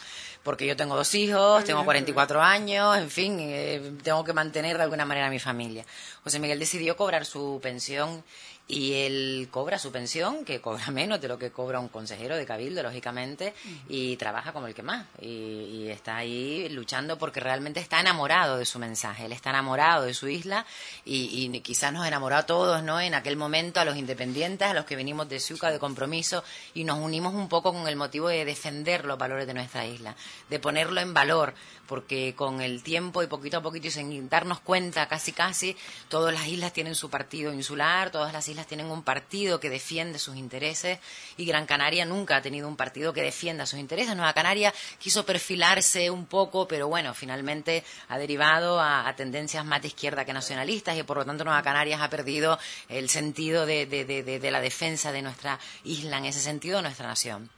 Porque 0.43 0.67
yo 0.67 0.75
tengo 0.75 0.97
dos 0.97 1.15
hijos, 1.15 1.63
tengo 1.63 1.85
44 1.85 2.43
años, 2.43 2.99
en 2.99 3.11
fin, 3.11 3.37
eh, 3.39 3.93
tengo 4.03 4.25
que 4.25 4.33
mantener 4.33 4.77
de 4.77 4.83
alguna 4.83 5.05
manera 5.05 5.29
a 5.29 5.31
mi 5.31 5.39
familia. 5.39 5.85
José 6.25 6.41
Miguel 6.41 6.59
decidió 6.59 6.97
cobrar 6.97 7.25
su 7.25 7.61
pensión 7.63 8.25
y 8.69 8.95
él 8.95 9.49
cobra 9.51 9.79
su 9.79 9.91
pensión, 9.91 10.45
que 10.45 10.61
cobra 10.61 10.91
menos 10.91 11.21
de 11.21 11.29
lo 11.29 11.39
que 11.39 11.51
cobra 11.51 11.81
un 11.81 11.89
consejero 11.89 12.37
de 12.37 12.47
cabildo, 12.47 12.83
lógicamente, 12.83 13.55
y 13.89 14.17
trabaja 14.17 14.53
como 14.53 14.67
el 14.67 14.75
que 14.75 14.83
más. 14.83 15.07
Y, 15.21 15.89
está 15.93 16.17
ahí 16.17 16.69
luchando 16.71 17.19
porque 17.19 17.41
realmente 17.41 17.81
está 17.81 18.01
enamorado 18.01 18.57
de 18.57 18.65
su 18.65 18.79
mensaje, 18.79 19.27
él 19.27 19.33
está 19.33 19.51
enamorado 19.51 20.05
de 20.05 20.15
su 20.15 20.29
isla 20.29 20.65
y, 21.05 21.51
quizás 21.61 21.93
nos 21.93 22.07
enamoró 22.07 22.37
a 22.37 22.47
todos, 22.47 22.83
¿no? 22.83 23.01
En 23.01 23.15
aquel 23.15 23.37
momento 23.37 23.81
a 23.81 23.85
los 23.85 23.97
independientes, 23.97 24.69
a 24.69 24.75
los 24.75 24.85
que 24.85 24.97
venimos 24.97 25.29
de 25.29 25.39
Suca, 25.39 25.71
de 25.71 25.79
compromiso, 25.79 26.43
y 26.73 26.85
nos 26.85 26.99
unimos 26.99 27.35
un 27.35 27.49
poco 27.49 27.73
con 27.73 27.89
el 27.89 27.97
motivo 27.97 28.29
de 28.29 28.45
defender 28.45 29.05
los 29.05 29.19
valores 29.19 29.47
de 29.47 29.55
nuestra 29.55 29.85
isla, 29.85 30.17
de 30.49 30.59
ponerlo 30.59 31.01
en 31.01 31.13
valor, 31.13 31.55
porque 31.87 32.35
con 32.35 32.61
el 32.61 32.83
tiempo 32.83 33.23
y 33.23 33.27
poquito 33.27 33.59
a 33.59 33.63
poquito 33.63 33.89
y 33.89 33.91
sin 33.91 34.29
darnos 34.29 34.61
cuenta 34.61 35.09
casi 35.09 35.33
casi, 35.33 35.77
todas 36.09 36.33
las 36.33 36.47
islas 36.47 36.73
tienen 36.73 36.95
su 36.95 37.11
partido 37.11 37.53
insular, 37.53 38.11
todas 38.11 38.33
las 38.33 38.49
islas 38.53 38.67
tienen 38.67 38.87
un 38.87 39.03
partido 39.03 39.59
que 39.59 39.69
defiende 39.69 40.19
sus 40.19 40.37
intereses 40.37 40.99
y 41.37 41.45
Gran 41.45 41.67
Canaria 41.67 42.05
nunca 42.05 42.37
ha 42.37 42.43
tenido 42.43 42.69
un 42.69 42.77
partido 42.77 43.13
que 43.13 43.23
defienda 43.23 43.67
sus 43.67 43.79
intereses. 43.79 44.15
Nueva 44.15 44.33
Canaria 44.33 44.73
quiso 44.99 45.27
perfilarse 45.27 46.11
un 46.11 46.27
poco, 46.27 46.69
pero 46.69 46.89
bueno, 46.89 47.15
finalmente 47.15 47.85
ha 48.09 48.19
derivado 48.19 48.81
a, 48.81 49.13
tendencias 49.17 49.65
más 49.65 49.83
de 49.83 49.89
izquierda 49.89 50.25
que 50.25 50.33
nacionalistas 50.33 50.97
y 50.97 51.03
por 51.03 51.19
lo 51.19 51.25
tanto 51.25 51.45
Nueva 51.45 51.63
Canarias 51.63 52.01
ha 52.01 52.09
perdido 52.09 52.59
el 52.89 53.09
sentido 53.11 53.67
de 53.67 54.49
la 54.51 54.61
defensa 54.61 55.13
de 55.13 55.23
nuestra 55.23 55.59
isla, 55.85 56.19
en 56.19 56.27
ese 56.27 56.41
sentido, 56.41 56.81
nuestra 56.81 57.07
nación. 57.07 57.51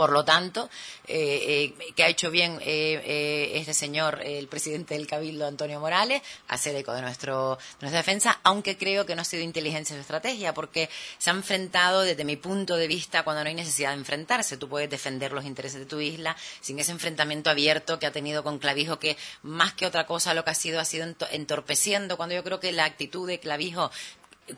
Por 0.00 0.12
lo 0.12 0.24
tanto, 0.24 0.70
eh, 1.06 1.74
eh, 1.78 1.92
que 1.94 2.04
ha 2.04 2.08
hecho 2.08 2.30
bien 2.30 2.58
eh, 2.62 3.52
este 3.56 3.74
señor, 3.74 4.22
el 4.24 4.48
presidente 4.48 4.94
del 4.94 5.06
Cabildo, 5.06 5.46
Antonio 5.46 5.78
Morales, 5.78 6.22
hacer 6.48 6.74
eco 6.74 6.94
de, 6.94 7.02
nuestro, 7.02 7.58
nuestra 7.82 7.98
defensa, 7.98 8.40
aunque 8.42 8.78
creo 8.78 9.04
que 9.04 9.14
no 9.14 9.20
ha 9.20 9.26
sido 9.26 9.42
inteligencia 9.42 9.94
su 9.94 10.00
estrategia, 10.00 10.54
porque 10.54 10.88
se 11.18 11.28
ha 11.28 11.34
enfrentado, 11.34 12.00
desde 12.00 12.24
mi 12.24 12.36
punto 12.36 12.78
de 12.78 12.88
vista, 12.88 13.24
cuando 13.24 13.44
no 13.44 13.50
hay 13.50 13.54
necesidad 13.54 13.90
de 13.90 13.96
enfrentarse. 13.96 14.56
Tú 14.56 14.70
puedes 14.70 14.88
defender 14.88 15.32
los 15.32 15.44
intereses 15.44 15.78
de 15.78 15.84
tu 15.84 16.00
isla 16.00 16.34
sin 16.62 16.78
ese 16.78 16.92
enfrentamiento 16.92 17.50
abierto 17.50 17.98
que 17.98 18.06
ha 18.06 18.10
tenido 18.10 18.42
con 18.42 18.58
Clavijo, 18.58 18.98
que 18.98 19.18
más 19.42 19.74
que 19.74 19.84
otra 19.84 20.06
cosa 20.06 20.32
lo 20.32 20.44
que 20.44 20.52
ha 20.52 20.54
sido 20.54 20.80
ha 20.80 20.86
sido 20.86 21.14
entorpeciendo, 21.30 22.16
cuando 22.16 22.34
yo 22.34 22.42
creo 22.42 22.58
que 22.58 22.72
la 22.72 22.86
actitud 22.86 23.28
de 23.28 23.38
Clavijo 23.38 23.90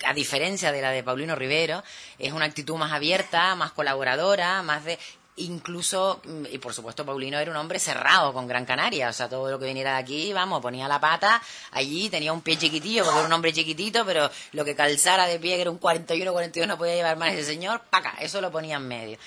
a 0.05 0.15
diferencia 0.15 0.73
de 0.73 0.81
la 0.81 0.91
de 0.91 1.03
Paulino 1.03 1.35
Rivero, 1.35 1.83
es 2.19 2.33
una 2.33 2.47
actitud 2.47 2.77
más 2.77 2.93
abierta, 2.93 3.55
más 3.55 3.73
colaboradora, 3.73 4.63
más 4.63 4.85
de 4.85 4.99
incluso, 5.37 6.21
mm, 6.25 6.47
y 6.53 6.59
por 6.59 6.75
supuesto 6.75 7.07
Paulino 7.07 7.39
era 7.39 7.51
un 7.51 7.57
hombre 7.57 7.79
cerrado 7.79 8.33
con 8.33 8.47
Gran 8.47 8.65
Canaria, 8.65 9.09
o 9.09 9.13
sea, 9.13 9.29
todo 9.29 9.51
lo 9.51 9.59
que 9.59 9.67
viniera 9.67 9.95
de 9.95 9.99
aquí, 9.99 10.33
vamos, 10.33 10.61
ponía 10.61 10.89
la 10.89 11.01
pata 11.01 11.43
allí, 11.71 12.11
tenía 12.11 12.33
un 12.33 12.43
pie 12.43 12.59
chiquitillo, 12.59 13.05
porque 13.05 13.19
era 13.19 13.27
un 13.27 13.33
hombre 13.33 13.53
chiquitito, 13.53 14.05
pero 14.05 14.31
lo 14.53 14.65
que 14.65 14.75
calzara 14.75 15.27
de 15.27 15.39
pie, 15.39 15.57
que 15.57 15.63
era 15.63 15.71
un 15.71 15.79
41, 15.79 16.33
42, 16.33 16.69
no 16.69 16.79
podía 16.79 16.95
llevar 16.95 17.17
más 17.17 17.33
ese 17.33 17.45
señor, 17.45 17.81
paca, 17.89 18.15
eso 18.21 18.41
lo 18.41 18.51
ponía 18.51 18.77
en 18.77 18.89
medio. 18.89 19.19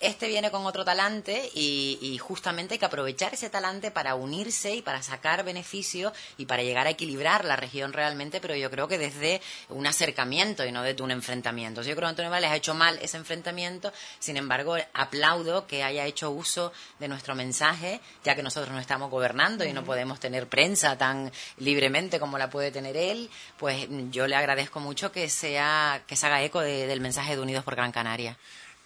Este 0.00 0.28
viene 0.28 0.52
con 0.52 0.64
otro 0.64 0.84
talante 0.84 1.50
y, 1.54 2.16
justamente 2.20 2.74
hay 2.74 2.78
que 2.78 2.84
aprovechar 2.84 3.34
ese 3.34 3.50
talante 3.50 3.90
para 3.90 4.14
unirse 4.14 4.76
y 4.76 4.82
para 4.82 5.02
sacar 5.02 5.44
beneficio 5.44 6.12
y 6.36 6.46
para 6.46 6.62
llegar 6.62 6.86
a 6.86 6.90
equilibrar 6.90 7.44
la 7.44 7.56
región 7.56 7.92
realmente, 7.92 8.40
pero 8.40 8.54
yo 8.54 8.70
creo 8.70 8.86
que 8.86 8.96
desde 8.96 9.40
un 9.70 9.88
acercamiento 9.88 10.64
y 10.64 10.70
no 10.70 10.84
desde 10.84 11.02
un 11.02 11.10
enfrentamiento. 11.10 11.82
Yo 11.82 11.96
creo 11.96 12.06
que 12.06 12.10
Antonio 12.10 12.30
Vales 12.30 12.50
ha 12.50 12.56
hecho 12.56 12.74
mal 12.74 12.96
ese 13.02 13.16
enfrentamiento, 13.16 13.92
sin 14.20 14.36
embargo, 14.36 14.76
aplaudo 14.92 15.66
que 15.66 15.82
haya 15.82 16.06
hecho 16.06 16.30
uso 16.30 16.72
de 17.00 17.08
nuestro 17.08 17.34
mensaje, 17.34 18.00
ya 18.22 18.36
que 18.36 18.42
nosotros 18.44 18.72
no 18.72 18.78
estamos 18.78 19.10
gobernando 19.10 19.64
y 19.64 19.72
no 19.72 19.82
podemos 19.82 20.20
tener 20.20 20.46
prensa 20.46 20.96
tan 20.96 21.32
libremente 21.56 22.20
como 22.20 22.38
la 22.38 22.50
puede 22.50 22.70
tener 22.70 22.96
él, 22.96 23.30
pues 23.56 23.88
yo 24.12 24.28
le 24.28 24.36
agradezco 24.36 24.78
mucho 24.78 25.10
que 25.10 25.28
sea 25.28 26.02
que 26.06 26.14
se 26.14 26.26
haga 26.26 26.42
eco 26.42 26.60
del 26.60 27.00
mensaje 27.00 27.34
de 27.34 27.42
Unidos 27.42 27.64
por 27.64 27.74
Gran 27.74 27.90
Canaria. 27.90 28.36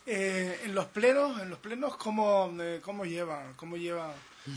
Eh, 0.04 0.61
en 0.64 0.75
los 0.75 0.87
plenos, 0.87 1.40
en 1.40 1.50
los 1.50 1.59
plenos, 1.59 1.97
¿cómo, 1.97 2.52
eh, 2.61 2.80
cómo 2.82 3.04
llevan, 3.04 3.54
cómo 3.54 3.76
llevan 3.76 4.11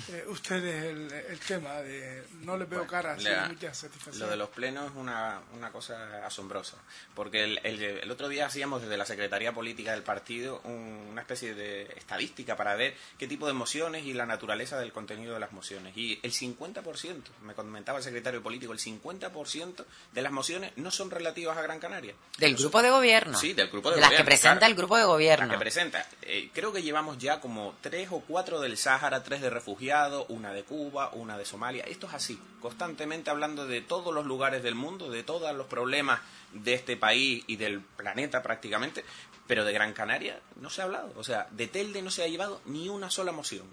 eh, 0.10 0.26
ustedes 0.30 0.84
el, 0.86 1.40
tema 1.40 1.74
de 1.82 2.24
no 2.42 2.58
les 2.58 2.68
veo 2.68 2.88
cara 2.88 3.16
mucha 3.48 3.74
satisfacción. 3.74 4.20
Lo 4.20 4.28
de 4.28 4.36
los 4.36 4.50
plenos 4.50 4.90
es 4.90 4.98
una, 4.98 5.42
una 5.54 5.72
cosa 5.72 6.26
asombrosa, 6.26 6.78
porque 7.14 7.44
el, 7.44 7.60
el, 7.64 8.10
otro 8.10 8.28
día 8.28 8.48
hacíamos 8.48 8.82
desde 8.82 8.98
la 8.98 9.06
Secretaría 9.06 9.54
Política 9.54 9.92
del 9.92 10.02
partido 10.02 10.62
una 10.62 11.22
especie 11.22 11.54
de 11.54 11.84
estadística 11.98 12.56
para 12.56 12.76
ver 12.76 12.96
qué 13.20 13.28
tipo 13.28 13.46
de 13.46 13.54
mociones 13.54 14.06
y 14.06 14.14
la 14.14 14.26
naturaleza 14.26 14.80
del 14.80 14.92
contenido 14.92 15.36
de 15.36 15.40
las 15.40 15.52
mociones. 15.52 15.96
Y 15.96 16.20
el 16.24 16.32
50%, 16.34 17.22
me 17.44 17.54
comentaba 17.54 18.00
el 18.00 18.04
secretario 18.04 18.42
político, 18.42 18.74
el 18.74 18.80
50% 18.80 19.86
de 20.14 20.22
las 20.22 20.32
mociones 20.32 20.72
no 20.78 20.90
son 20.90 21.12
relativas 21.12 21.58
a 21.58 21.62
Gran 21.62 21.80
Canaria. 21.80 22.16
Del 22.40 22.56
grupo 22.56 22.82
de 22.82 22.90
gobierno. 22.90 23.38
Sí, 23.38 23.54
del 23.54 23.70
grupo 23.70 23.90
de, 23.92 23.98
de 23.98 24.02
gobierno. 24.02 24.18
Las 24.18 24.20
que 24.20 24.26
presenta 24.26 24.66
el 24.66 24.76
grupo 24.76 24.98
de 24.98 25.04
gobierno. 25.04 25.46
Las 25.46 25.56
que 25.56 25.60
presenta. 25.60 26.08
Eh, 26.24 26.50
creo 26.54 26.74
que 26.74 26.82
llevamos 26.82 27.20
ya 27.20 27.40
como 27.40 27.76
tres 27.82 28.08
o 28.12 28.22
cuatro 28.22 28.60
del 28.60 28.78
Sáhara, 28.78 29.24
tres 29.24 29.42
de 29.42 29.52
refugiados 29.52 29.75
una 30.30 30.54
de 30.54 30.64
Cuba, 30.64 31.10
una 31.14 31.38
de 31.38 31.46
Somalia. 31.46 31.84
Esto 31.84 32.08
es 32.08 32.14
así, 32.14 32.40
constantemente 32.62 33.30
hablando 33.30 33.66
de 33.66 33.82
todos 33.82 34.14
los 34.14 34.26
lugares 34.26 34.64
del 34.64 34.76
mundo, 34.76 35.10
de 35.10 35.24
todos 35.24 35.54
los 35.56 35.68
problemas 35.68 36.22
de 36.54 36.74
este 36.74 36.98
país 36.98 37.44
y 37.48 37.56
del 37.58 37.82
planeta 37.82 38.42
prácticamente, 38.42 39.04
pero 39.48 39.66
de 39.66 39.74
Gran 39.74 39.94
Canaria 39.94 40.40
no 40.56 40.70
se 40.70 40.82
ha 40.82 40.86
hablado. 40.86 41.14
O 41.18 41.24
sea, 41.24 41.48
de 41.52 41.68
Telde 41.68 42.02
no 42.02 42.10
se 42.10 42.24
ha 42.24 42.28
llevado 42.28 42.62
ni 42.66 42.90
una 42.90 43.10
sola 43.10 43.32
moción. 43.32 43.68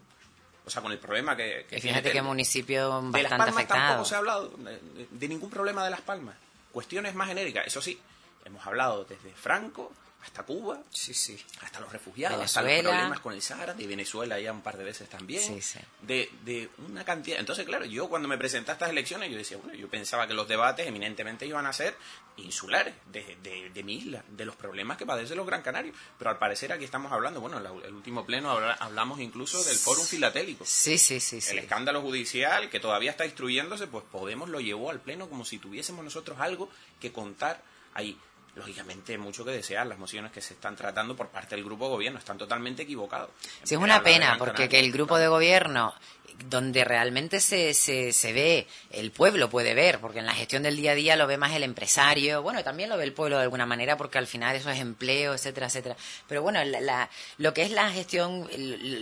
O 0.65 0.71
sea, 0.71 0.81
con 0.83 0.93
el 0.93 0.99
problema 0.99 1.37
que... 1.37 1.67
que 1.69 1.81
fíjate 1.81 2.13
qué 2.13 2.23
municipio 2.23 2.89
bastante 2.89 3.19
de 3.19 3.23
Las 3.25 3.39
Palmas 3.39 3.67
tampoco 3.67 4.05
se 4.05 4.15
ha 4.15 4.19
hablado 4.19 4.49
de, 4.49 5.09
de 5.11 5.29
ningún 5.29 5.51
problema 5.51 5.85
de 5.85 5.91
Las 5.91 6.03
Palmas. 6.03 6.37
Cuestiones 6.73 7.15
más 7.15 7.29
genéricas, 7.29 7.67
eso 7.67 7.83
sí, 7.83 8.01
hemos 8.45 8.65
hablado 8.67 9.05
desde 9.05 9.31
Franco 9.33 9.93
hasta 10.23 10.45
Cuba, 10.45 10.81
sí, 10.91 11.15
sí. 11.15 11.37
hasta 11.63 11.81
los 11.81 11.91
refugiados, 11.91 12.41
hasta 12.41 12.63
los 12.63 12.81
problemas 12.81 13.21
con 13.21 13.33
el 13.33 13.43
Sahara, 13.43 13.75
de 13.75 13.87
Venezuela 13.87 14.39
ya 14.39 14.53
un 14.53 14.63
par 14.63 14.77
de 14.79 14.85
veces 14.85 15.09
también, 15.09 15.61
De, 16.01 16.31
de 16.45 16.71
una 16.89 17.05
cantidad. 17.05 17.41
Entonces, 17.41 17.67
claro, 17.67 17.85
yo 17.85 18.09
cuando 18.09 18.29
me 18.29 18.39
presenté 18.39 18.71
a 18.71 18.75
estas 18.75 18.91
elecciones, 18.91 19.31
yo 19.31 19.37
decía, 19.37 19.57
bueno, 19.57 19.75
yo 19.75 19.89
pensaba 19.89 20.27
que 20.29 20.35
los 20.35 20.47
debates 20.47 20.87
eminentemente 20.87 21.47
iban 21.47 21.67
a 21.67 21.73
ser 21.73 21.97
insulares, 22.37 22.95
de, 23.13 23.37
de, 23.73 23.83
mi 23.83 23.97
isla, 23.97 24.25
de 24.29 24.45
los 24.45 24.57
problemas 24.57 24.97
que 24.97 25.05
padecen 25.05 25.37
los 25.37 25.47
Gran 25.47 25.63
Canarios. 25.63 25.97
Pero 26.19 26.31
al 26.31 26.39
parecer 26.39 26.73
aquí 26.73 26.85
estamos 26.85 27.11
hablando, 27.13 27.41
bueno, 27.41 27.59
en 27.59 27.67
el 27.85 27.93
último 27.93 28.25
pleno 28.25 28.51
hablamos 28.51 29.21
incluso 29.21 29.63
del 29.65 29.77
Fórum 29.77 30.05
Filatélico. 30.05 30.65
Sí, 30.65 30.99
sí, 30.99 31.21
sí. 31.21 31.41
El 31.51 31.59
escándalo 31.59 32.01
judicial 32.01 32.71
que 32.71 32.81
todavía 32.81 33.11
está 33.11 33.27
instruyéndose, 33.27 33.87
pues 33.87 34.05
Podemos 34.11 34.49
lo 34.49 34.61
llevó 34.61 34.91
al 34.91 35.01
pleno 35.01 35.29
como 35.29 35.45
si 35.45 35.59
tuviésemos 35.59 36.05
nosotros 36.05 36.39
algo 36.39 36.69
que 37.01 37.13
contar 37.13 37.63
ahí 37.95 38.19
lógicamente 38.55 39.17
mucho 39.19 39.45
que 39.45 39.53
desear. 39.53 39.87
Las 39.87 39.99
mociones 39.99 40.33
que 40.33 40.41
se 40.41 40.55
están 40.55 40.77
tratando 40.77 41.17
por 41.17 41.29
parte 41.29 41.55
del 41.55 41.65
grupo 41.65 41.87
de 41.87 41.91
gobierno 41.93 42.19
están 42.19 42.39
totalmente 42.39 42.83
equivocados. 42.83 43.31
Sí, 43.63 43.75
es 43.75 43.81
una 43.81 44.03
pena, 44.03 44.37
porque 44.39 44.69
que 44.69 44.79
el 44.79 44.93
grupo 44.93 45.19
de 45.19 45.29
gobierno 45.29 45.95
donde 46.49 46.85
realmente 46.85 47.41
se, 47.41 47.75
se, 47.75 48.13
se, 48.13 48.33
ve, 48.33 48.67
el 48.91 49.11
pueblo 49.11 49.51
puede 49.51 49.75
ver, 49.75 49.99
porque 50.01 50.19
en 50.19 50.27
la 50.27 50.35
gestión 50.35 50.63
del 50.63 50.77
día 50.77 50.93
a 50.93 50.95
día 50.95 51.17
lo 51.17 51.27
ve 51.27 51.37
más 51.37 51.53
el 51.53 51.63
empresario, 51.63 52.43
bueno, 52.43 52.63
también 52.63 52.89
lo 52.89 52.97
ve 52.97 53.05
el 53.05 53.13
pueblo 53.13 53.37
de 53.37 53.45
alguna 53.45 53.67
manera, 53.67 53.97
porque 53.97 54.19
al 54.19 54.27
final 54.27 54.57
eso 54.57 54.71
es 54.71 54.81
empleo, 54.81 55.35
etcétera, 55.35 55.67
etcétera. 55.67 55.97
Pero 56.29 56.43
bueno, 56.43 56.63
la, 56.65 57.09
lo 57.39 57.55
que 57.55 57.63
es 57.63 57.71
la 57.71 57.91
gestión, 57.91 58.49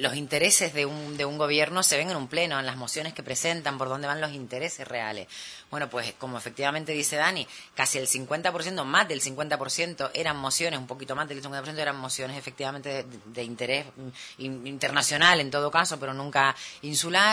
los 0.00 0.14
intereses 0.14 0.74
de 0.74 0.86
un, 0.86 1.16
de 1.16 1.24
un 1.24 1.38
gobierno 1.38 1.82
se 1.82 1.96
ven 1.96 2.10
en 2.10 2.16
un 2.16 2.28
pleno, 2.28 2.58
en 2.58 2.66
las 2.66 2.76
mociones 2.76 3.14
que 3.14 3.22
presentan, 3.22 3.78
por 3.78 3.88
dónde 3.88 4.06
van 4.06 4.20
los 4.20 4.32
intereses 4.32 4.86
reales. 4.86 5.28
Bueno, 5.70 5.88
pues 5.88 6.12
como 6.18 6.38
efectivamente 6.38 6.92
dice 6.92 7.16
Dani, 7.16 7.46
casi 7.74 7.98
el 7.98 8.08
50%, 8.08 8.84
más 8.84 9.08
del 9.08 9.20
50% 9.20 9.40
50% 9.60 10.10
eran 10.14 10.36
mociones, 10.36 10.78
un 10.78 10.86
poquito 10.86 11.14
más 11.14 11.28
del 11.28 11.42
50% 11.42 11.78
eran 11.78 11.96
mociones 11.96 12.36
efectivamente 12.36 13.04
de, 13.24 13.42
interés 13.42 13.86
mm, 13.96 14.66
internacional 14.66 15.40
en 15.40 15.50
todo 15.50 15.70
caso, 15.70 15.98
pero 15.98 16.14
nunca 16.14 16.54
insular. 16.82 17.29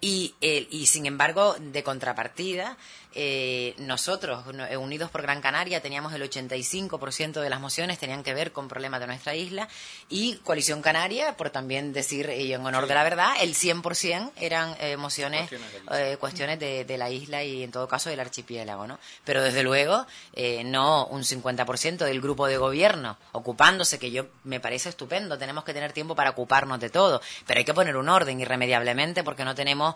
Y, 0.00 0.34
y 0.40 0.86
sin 0.86 1.06
embargo, 1.06 1.56
de 1.58 1.82
contrapartida, 1.82 2.76
eh, 3.14 3.74
nosotros, 3.78 4.44
eh, 4.70 4.76
Unidos 4.76 5.10
por 5.10 5.22
Gran 5.22 5.40
Canaria, 5.40 5.80
teníamos 5.80 6.12
el 6.12 6.22
85% 6.22 7.40
de 7.40 7.50
las 7.50 7.60
mociones 7.60 7.98
tenían 7.98 8.22
que 8.22 8.34
ver 8.34 8.52
con 8.52 8.68
problemas 8.68 9.00
de 9.00 9.06
nuestra 9.06 9.34
isla 9.34 9.66
y 10.10 10.36
Coalición 10.44 10.82
Canaria, 10.82 11.36
por 11.36 11.50
también 11.50 11.92
decir, 11.92 12.28
y 12.28 12.52
en 12.52 12.64
honor 12.64 12.86
de 12.86 12.94
la 12.94 13.02
verdad, 13.02 13.32
el 13.40 13.54
100% 13.54 14.32
eran 14.36 14.76
eh, 14.78 14.96
mociones, 14.96 15.50
cuestiones, 16.18 16.58
de, 16.58 16.98
la 16.98 17.10
isla 17.10 17.44
y 17.44 17.62
en 17.62 17.70
todo 17.70 17.88
caso 17.88 18.10
del 18.10 18.20
archipiélago, 18.20 18.86
¿no? 18.86 18.98
Pero 19.24 19.42
desde 19.42 19.62
luego, 19.62 20.06
no 20.64 21.06
un 21.06 21.22
50% 21.22 21.98
del 21.98 22.20
grupo 22.20 22.46
de 22.46 22.56
gobierno 22.56 23.16
ocupándose, 23.32 23.98
que 23.98 24.10
yo 24.10 24.26
me 24.44 24.60
parece 24.60 24.88
estupendo, 24.88 25.38
tenemos 25.38 25.64
que 25.64 25.72
tener 25.72 25.92
tiempo 25.92 26.14
para 26.14 26.30
ocuparnos 26.30 26.80
de 26.80 26.90
todo, 26.90 27.20
pero 27.46 27.58
hay 27.58 27.64
que 27.64 27.74
poner 27.74 27.96
un 27.96 28.08
orden 28.08 28.40
irremediablemente 28.40 29.22
porque 29.22 29.44
no 29.44 29.54
tenemos, 29.54 29.94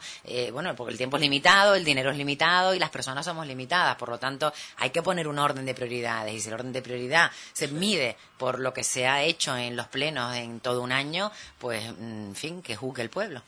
bueno, 0.53 0.75
porque 0.77 0.93
el 0.93 0.99
tiempo 0.99 1.17
es 1.17 1.23
limitado, 1.23 1.75
el 1.75 1.85
dinero 1.85 2.11
es 2.11 2.17
limitado 2.17 2.75
y 2.75 2.79
las 2.79 2.91
personas 2.91 3.12
personas 3.13 3.27
somos 3.27 3.47
limitadas, 3.47 3.97
por 3.97 4.09
lo 4.09 4.19
tanto 4.19 4.53
hay 4.79 4.91
que 4.91 5.03
poner 5.03 5.29
un 5.29 5.39
orden 5.39 5.67
de 5.67 5.75
prioridades 5.75 6.33
y 6.35 6.41
si 6.41 6.49
el 6.49 6.55
orden 6.55 6.73
de 6.73 6.81
prioridad 6.81 7.31
se 7.53 7.69
mide 7.69 8.17
por 8.39 8.59
lo 8.59 8.73
que 8.73 8.85
se 8.85 9.07
ha 9.07 9.23
hecho 9.23 9.55
en 9.57 9.77
los 9.77 9.87
plenos 9.89 10.35
en 10.35 10.61
todo 10.61 10.81
un 10.81 10.93
año, 10.93 11.31
pues 11.59 11.85
en 11.85 12.35
fin, 12.35 12.63
que 12.63 12.75
juzgue 12.75 13.03
el 13.03 13.11
pueblo. 13.11 13.43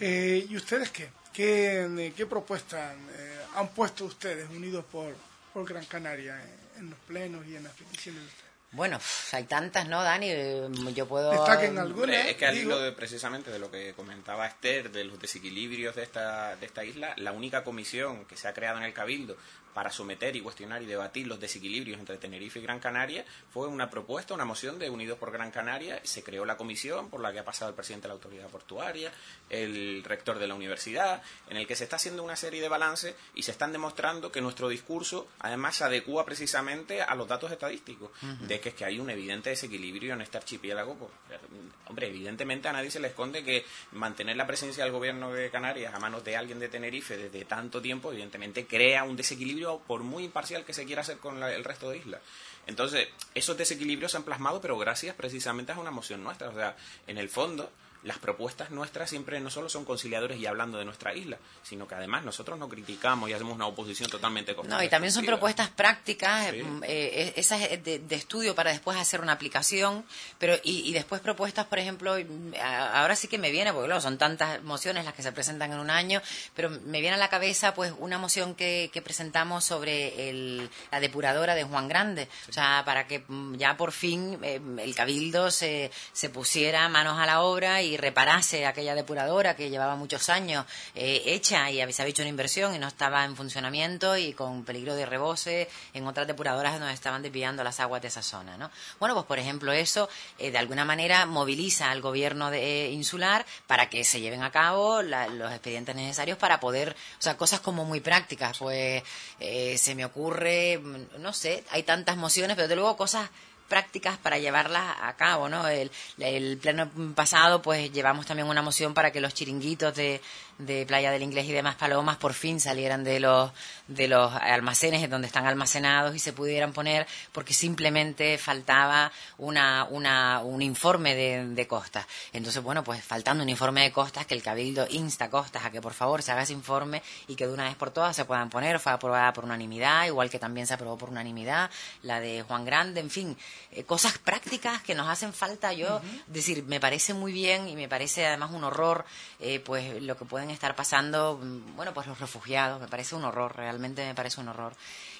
Eh, 0.00 0.46
¿Y 0.48 0.56
ustedes 0.56 0.90
qué? 0.90 1.08
¿Qué, 1.32 2.12
qué 2.14 2.26
propuestas 2.26 2.96
eh, 3.16 3.38
han 3.54 3.68
puesto 3.68 4.04
ustedes 4.04 4.50
unidos 4.50 4.84
por, 4.90 5.14
por 5.54 5.66
Gran 5.66 5.86
Canaria 5.86 6.38
en, 6.76 6.90
los 6.90 6.98
plenos 7.00 7.46
y 7.46 7.56
en 7.56 7.64
las 7.64 7.72
peticiones 7.72 8.20
de 8.20 8.26
ustedes? 8.26 8.47
Bueno, 8.72 8.98
hay 9.32 9.44
tantas, 9.44 9.88
¿no, 9.88 10.02
Dani? 10.02 10.26
Eh, 10.30 10.68
yo 10.94 11.08
puedo... 11.08 11.30
Destaquen 11.30 11.78
algunas. 11.78 12.26
Es 12.26 12.36
que 12.36 12.46
al 12.46 12.58
hilo 12.58 12.78
de, 12.78 12.92
precisamente 12.92 13.50
de 13.50 13.58
lo 13.58 13.70
que 13.70 13.94
comentaba 13.94 14.46
Esther, 14.46 14.90
de 14.90 15.04
los 15.04 15.18
desequilibrios 15.18 15.96
de 15.96 16.02
esta, 16.02 16.54
de 16.56 16.66
esta 16.66 16.84
isla, 16.84 17.14
la 17.16 17.32
única 17.32 17.64
comisión 17.64 18.26
que 18.26 18.36
se 18.36 18.46
ha 18.46 18.52
creado 18.52 18.78
en 18.78 18.84
el 18.84 18.92
Cabildo 18.92 19.36
para 19.78 19.92
someter 19.92 20.34
y 20.34 20.40
cuestionar 20.40 20.82
y 20.82 20.86
debatir 20.86 21.28
los 21.28 21.38
desequilibrios 21.38 22.00
entre 22.00 22.16
Tenerife 22.16 22.58
y 22.58 22.62
Gran 22.62 22.80
Canaria 22.80 23.24
fue 23.52 23.68
una 23.68 23.88
propuesta, 23.88 24.34
una 24.34 24.44
moción 24.44 24.76
de 24.76 24.90
Unidos 24.90 25.20
por 25.20 25.30
Gran 25.30 25.52
Canaria. 25.52 26.00
Se 26.02 26.24
creó 26.24 26.44
la 26.44 26.56
comisión 26.56 27.08
por 27.08 27.20
la 27.20 27.32
que 27.32 27.38
ha 27.38 27.44
pasado 27.44 27.68
el 27.68 27.76
presidente 27.76 28.06
de 28.06 28.08
la 28.08 28.14
autoridad 28.14 28.48
portuaria, 28.48 29.12
el 29.48 30.02
rector 30.02 30.40
de 30.40 30.48
la 30.48 30.56
universidad, 30.56 31.22
en 31.48 31.58
el 31.58 31.66
que 31.68 31.76
se 31.76 31.84
está 31.84 31.94
haciendo 31.94 32.24
una 32.24 32.34
serie 32.34 32.60
de 32.60 32.68
balances 32.68 33.14
y 33.36 33.44
se 33.44 33.52
están 33.52 33.70
demostrando 33.70 34.32
que 34.32 34.40
nuestro 34.40 34.68
discurso 34.68 35.28
además 35.38 35.76
se 35.76 35.84
adecua 35.84 36.24
precisamente 36.24 37.00
a 37.00 37.14
los 37.14 37.28
datos 37.28 37.52
estadísticos, 37.52 38.10
de 38.48 38.58
que 38.58 38.70
es 38.70 38.74
que 38.74 38.84
hay 38.84 38.98
un 38.98 39.10
evidente 39.10 39.50
desequilibrio 39.50 40.14
en 40.14 40.22
este 40.22 40.38
archipiélago. 40.38 40.96
Pues, 40.96 41.40
hombre, 41.86 42.08
evidentemente 42.08 42.66
a 42.66 42.72
nadie 42.72 42.90
se 42.90 42.98
le 42.98 43.06
esconde 43.06 43.44
que 43.44 43.64
mantener 43.92 44.36
la 44.36 44.46
presencia 44.48 44.82
del 44.82 44.92
gobierno 44.92 45.32
de 45.32 45.50
Canarias 45.50 45.94
a 45.94 46.00
manos 46.00 46.24
de 46.24 46.36
alguien 46.36 46.58
de 46.58 46.68
Tenerife 46.68 47.16
desde 47.16 47.44
tanto 47.44 47.80
tiempo, 47.80 48.10
evidentemente 48.10 48.66
crea 48.66 49.04
un 49.04 49.14
desequilibrio 49.14 49.67
por 49.76 50.02
muy 50.02 50.24
imparcial 50.24 50.64
que 50.64 50.72
se 50.72 50.86
quiera 50.86 51.02
hacer 51.02 51.18
con 51.18 51.42
el 51.42 51.64
resto 51.64 51.90
de 51.90 51.98
islas. 51.98 52.22
Entonces, 52.66 53.08
esos 53.34 53.56
desequilibrios 53.56 54.12
se 54.12 54.16
han 54.16 54.24
plasmado, 54.24 54.60
pero 54.60 54.78
gracias 54.78 55.14
precisamente 55.14 55.72
a 55.72 55.78
una 55.78 55.90
moción 55.90 56.24
nuestra. 56.24 56.48
O 56.48 56.54
sea, 56.54 56.76
en 57.06 57.18
el 57.18 57.28
fondo, 57.28 57.70
las 58.04 58.18
propuestas 58.18 58.70
nuestras 58.70 59.10
siempre 59.10 59.40
no 59.40 59.50
solo 59.50 59.68
son 59.68 59.84
conciliadores 59.84 60.38
y 60.38 60.46
hablando 60.46 60.78
de 60.78 60.84
nuestra 60.84 61.14
isla, 61.14 61.38
sino 61.62 61.88
que 61.88 61.94
además 61.94 62.24
nosotros 62.24 62.58
no 62.58 62.68
criticamos 62.68 63.28
y 63.28 63.32
hacemos 63.32 63.54
una 63.54 63.66
oposición 63.66 64.08
totalmente 64.08 64.54
No, 64.64 64.82
y 64.82 64.88
también 64.88 65.12
son 65.12 65.24
propuestas 65.24 65.68
prácticas, 65.68 66.52
eh, 66.52 66.64
eh, 66.84 67.32
esas 67.36 67.60
de, 67.60 68.02
estudio 68.10 68.54
para 68.54 68.70
después 68.70 68.96
hacer 68.96 69.20
una 69.20 69.32
aplicación, 69.32 70.04
pero 70.38 70.54
y, 70.62 70.92
después 70.92 71.20
propuestas, 71.20 71.66
por 71.66 71.78
ejemplo, 71.78 72.16
ahora 72.60 73.16
sí 73.16 73.28
que 73.28 73.38
me 73.38 73.50
viene, 73.50 73.72
porque 73.72 73.86
claro, 73.86 74.00
son 74.00 74.18
tantas 74.18 74.62
mociones 74.62 75.04
las 75.04 75.14
que 75.14 75.22
se 75.22 75.32
presentan 75.32 75.72
en 75.72 75.78
un 75.78 75.90
año, 75.90 76.22
pero 76.54 76.70
me 76.70 77.00
viene 77.00 77.14
a 77.16 77.18
la 77.18 77.28
cabeza 77.28 77.74
pues 77.74 77.92
una 77.98 78.18
moción 78.18 78.54
que, 78.54 78.90
presentamos 78.98 79.64
sobre 79.64 80.28
el, 80.28 80.68
la 80.90 80.98
depuradora 80.98 81.54
de 81.54 81.62
Juan 81.62 81.88
Grande, 81.88 82.28
o 82.48 82.52
sea, 82.52 82.82
para 82.84 83.06
que 83.06 83.24
mm, 83.26 83.54
ya 83.54 83.76
por 83.76 83.92
fin 83.92 84.38
eh, 84.42 84.60
el 84.78 84.94
Cabildo 84.94 85.50
se, 85.52 85.90
se 86.12 86.28
pusiera 86.28 86.88
manos 86.88 87.16
a 87.18 87.24
la 87.24 87.42
obra 87.42 87.80
y 87.80 87.87
reparase 87.96 88.66
aquella 88.66 88.94
depuradora 88.94 89.56
que 89.56 89.70
llevaba 89.70 89.96
muchos 89.96 90.28
años 90.28 90.66
eh, 90.94 91.22
hecha 91.26 91.70
y 91.70 91.76
se 91.92 92.02
había 92.02 92.10
hecho 92.10 92.22
una 92.22 92.28
inversión 92.28 92.74
y 92.74 92.78
no 92.78 92.88
estaba 92.88 93.24
en 93.24 93.36
funcionamiento 93.36 94.16
y 94.16 94.32
con 94.32 94.64
peligro 94.64 94.94
de 94.94 95.06
rebose 95.06 95.68
en 95.94 96.06
otras 96.06 96.26
depuradoras 96.26 96.78
donde 96.78 96.92
estaban 96.92 97.22
desviando 97.22 97.64
las 97.64 97.80
aguas 97.80 98.02
de 98.02 98.08
esa 98.08 98.22
zona. 98.22 98.56
¿no? 98.56 98.70
Bueno, 98.98 99.14
pues 99.14 99.26
por 99.26 99.38
ejemplo 99.38 99.72
eso 99.72 100.08
eh, 100.38 100.50
de 100.50 100.58
alguna 100.58 100.84
manera 100.84 101.26
moviliza 101.26 101.90
al 101.90 102.00
gobierno 102.00 102.50
de, 102.50 102.86
eh, 102.86 102.90
insular 102.90 103.46
para 103.66 103.88
que 103.88 104.04
se 104.04 104.20
lleven 104.20 104.42
a 104.42 104.50
cabo 104.50 105.02
los 105.02 105.52
expedientes 105.52 105.94
necesarios 105.94 106.38
para 106.38 106.60
poder, 106.60 106.96
o 107.18 107.22
sea, 107.22 107.36
cosas 107.36 107.60
como 107.60 107.84
muy 107.84 108.00
prácticas, 108.00 108.58
pues 108.58 109.02
se 109.38 109.94
me 109.94 110.04
ocurre, 110.04 110.80
no 111.18 111.32
sé, 111.32 111.64
hay 111.70 111.82
tantas 111.82 112.16
mociones, 112.16 112.56
pero 112.56 112.68
de 112.68 112.76
luego 112.76 112.96
cosas 112.96 113.30
prácticas 113.68 114.18
para 114.18 114.38
llevarlas 114.38 114.96
a 115.00 115.14
cabo, 115.14 115.48
¿no? 115.48 115.68
El, 115.68 115.90
el 116.18 116.58
pleno 116.58 116.90
pasado, 117.14 117.62
pues 117.62 117.92
llevamos 117.92 118.26
también 118.26 118.48
una 118.48 118.62
moción 118.62 118.94
para 118.94 119.12
que 119.12 119.20
los 119.20 119.34
chiringuitos 119.34 119.94
de, 119.94 120.20
de 120.58 120.84
Playa 120.86 121.10
del 121.10 121.22
Inglés 121.22 121.46
y 121.46 121.52
demás 121.52 121.76
palomas 121.76 122.16
por 122.16 122.34
fin 122.34 122.60
salieran 122.60 123.04
de 123.04 123.20
los, 123.20 123.52
de 123.86 124.08
los 124.08 124.32
almacenes 124.34 125.08
donde 125.08 125.28
están 125.28 125.46
almacenados 125.46 126.14
y 126.14 126.18
se 126.18 126.32
pudieran 126.32 126.72
poner 126.72 127.06
porque 127.32 127.54
simplemente 127.54 128.38
faltaba 128.38 129.12
una, 129.38 129.84
una, 129.90 130.40
un 130.40 130.62
informe 130.62 131.14
de, 131.14 131.46
de 131.46 131.66
costas. 131.66 132.06
Entonces, 132.32 132.62
bueno, 132.62 132.82
pues 132.82 133.04
faltando 133.04 133.42
un 133.42 133.48
informe 133.48 133.82
de 133.82 133.92
costas, 133.92 134.26
que 134.26 134.34
el 134.34 134.42
Cabildo 134.42 134.86
insta 134.90 135.26
a 135.26 135.30
costas 135.30 135.64
a 135.64 135.70
que 135.70 135.80
por 135.80 135.94
favor 135.94 136.22
se 136.22 136.32
haga 136.32 136.42
ese 136.42 136.52
informe 136.52 137.02
y 137.28 137.36
que 137.36 137.46
de 137.46 137.52
una 137.52 137.64
vez 137.64 137.76
por 137.76 137.90
todas 137.90 138.16
se 138.16 138.24
puedan 138.24 138.50
poner. 138.50 138.80
Fue 138.80 138.92
aprobada 138.92 139.32
por 139.32 139.44
unanimidad, 139.44 140.06
igual 140.06 140.30
que 140.30 140.38
también 140.38 140.66
se 140.66 140.74
aprobó 140.74 140.98
por 140.98 141.10
unanimidad 141.10 141.70
la 142.02 142.20
de 142.20 142.42
Juan 142.42 142.64
Grande, 142.64 143.00
en 143.00 143.10
fin, 143.10 143.36
eh, 143.72 143.84
cosas 143.84 144.18
prácticas 144.18 144.82
que 144.82 144.94
nos 144.94 145.08
hacen 145.08 145.32
falta. 145.32 145.72
Yo, 145.72 146.00
decir, 146.26 146.64
me 146.64 146.80
parece 146.80 147.14
muy 147.14 147.32
bien 147.32 147.68
y 147.68 147.76
me 147.76 147.88
parece 147.88 148.26
además 148.26 148.50
un 148.52 148.64
horror, 148.64 149.04
eh, 149.40 149.60
pues 149.60 150.02
lo 150.02 150.16
que 150.16 150.24
pueden 150.24 150.50
estar 150.50 150.74
pasando, 150.74 151.38
mm, 151.42 151.76
bueno, 151.76 151.94
pues 151.94 152.06
los 152.06 152.18
refugiados. 152.18 152.80
Me 152.80 152.88
parece 152.88 153.14
un 153.14 153.24
horror, 153.24 153.56
realmente 153.56 154.04
me 154.06 154.14
parece 154.14 154.40
un 154.40 154.48
horror. 154.48 154.74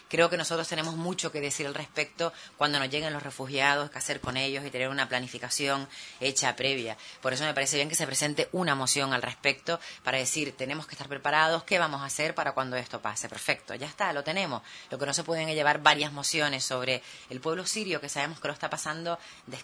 Creo 0.09 0.31
que 0.31 0.37
nosotros 0.37 0.67
tenemos 0.69 0.97
mucho 0.97 1.31
que 1.31 1.41
decir 1.41 1.67
al 1.67 1.75
respecto 1.75 2.33
cuando 2.57 2.79
nos 2.79 2.89
lleguen 2.91 3.13
los 3.13 3.23
refugiados, 3.23 3.91
qué 3.91 3.99
hacer 3.99 4.21
con 4.21 4.37
ellos 4.37 4.65
y 4.65 4.71
tener 4.71 4.89
una 4.89 5.09
planificación 5.09 5.89
hecha 6.21 6.57
previa. 6.57 6.97
Por 7.21 7.33
eso 7.33 7.45
me 7.45 7.55
parece 7.55 7.77
bien 7.77 7.89
que 7.89 7.95
se 7.95 8.07
presente 8.07 8.49
una 8.53 8.75
moción 8.75 9.13
al 9.13 9.23
respecto 9.23 9.81
para 10.03 10.19
decir, 10.19 10.57
tenemos 10.57 10.87
que 10.87 10.95
estar 10.95 11.09
preparados, 11.09 11.65
qué 11.65 11.79
vamos 11.79 12.01
a 12.03 12.07
hacer 12.07 12.35
para 12.35 12.53
cuando 12.53 12.77
esto 12.77 13.01
pase. 13.01 13.29
Perfecto, 13.29 13.75
ya 13.75 13.87
está, 13.87 14.13
lo 14.13 14.25
tenemos. 14.25 14.63
Lo 14.91 14.99
que 14.99 15.07
no 15.07 15.13
se 15.13 15.25
pueden 15.25 15.49
llevar 15.49 15.83
varias 15.83 16.13
mociones 16.13 16.65
sobre 16.65 17.03
el 17.31 17.41
pueblo 17.41 17.67
sirio, 17.67 18.01
que 18.01 18.09
sabemos 18.09 18.41
que 18.41 18.49
lo 18.49 18.55
está 18.55 18.71
pasando 18.71 19.19
de 19.47 19.59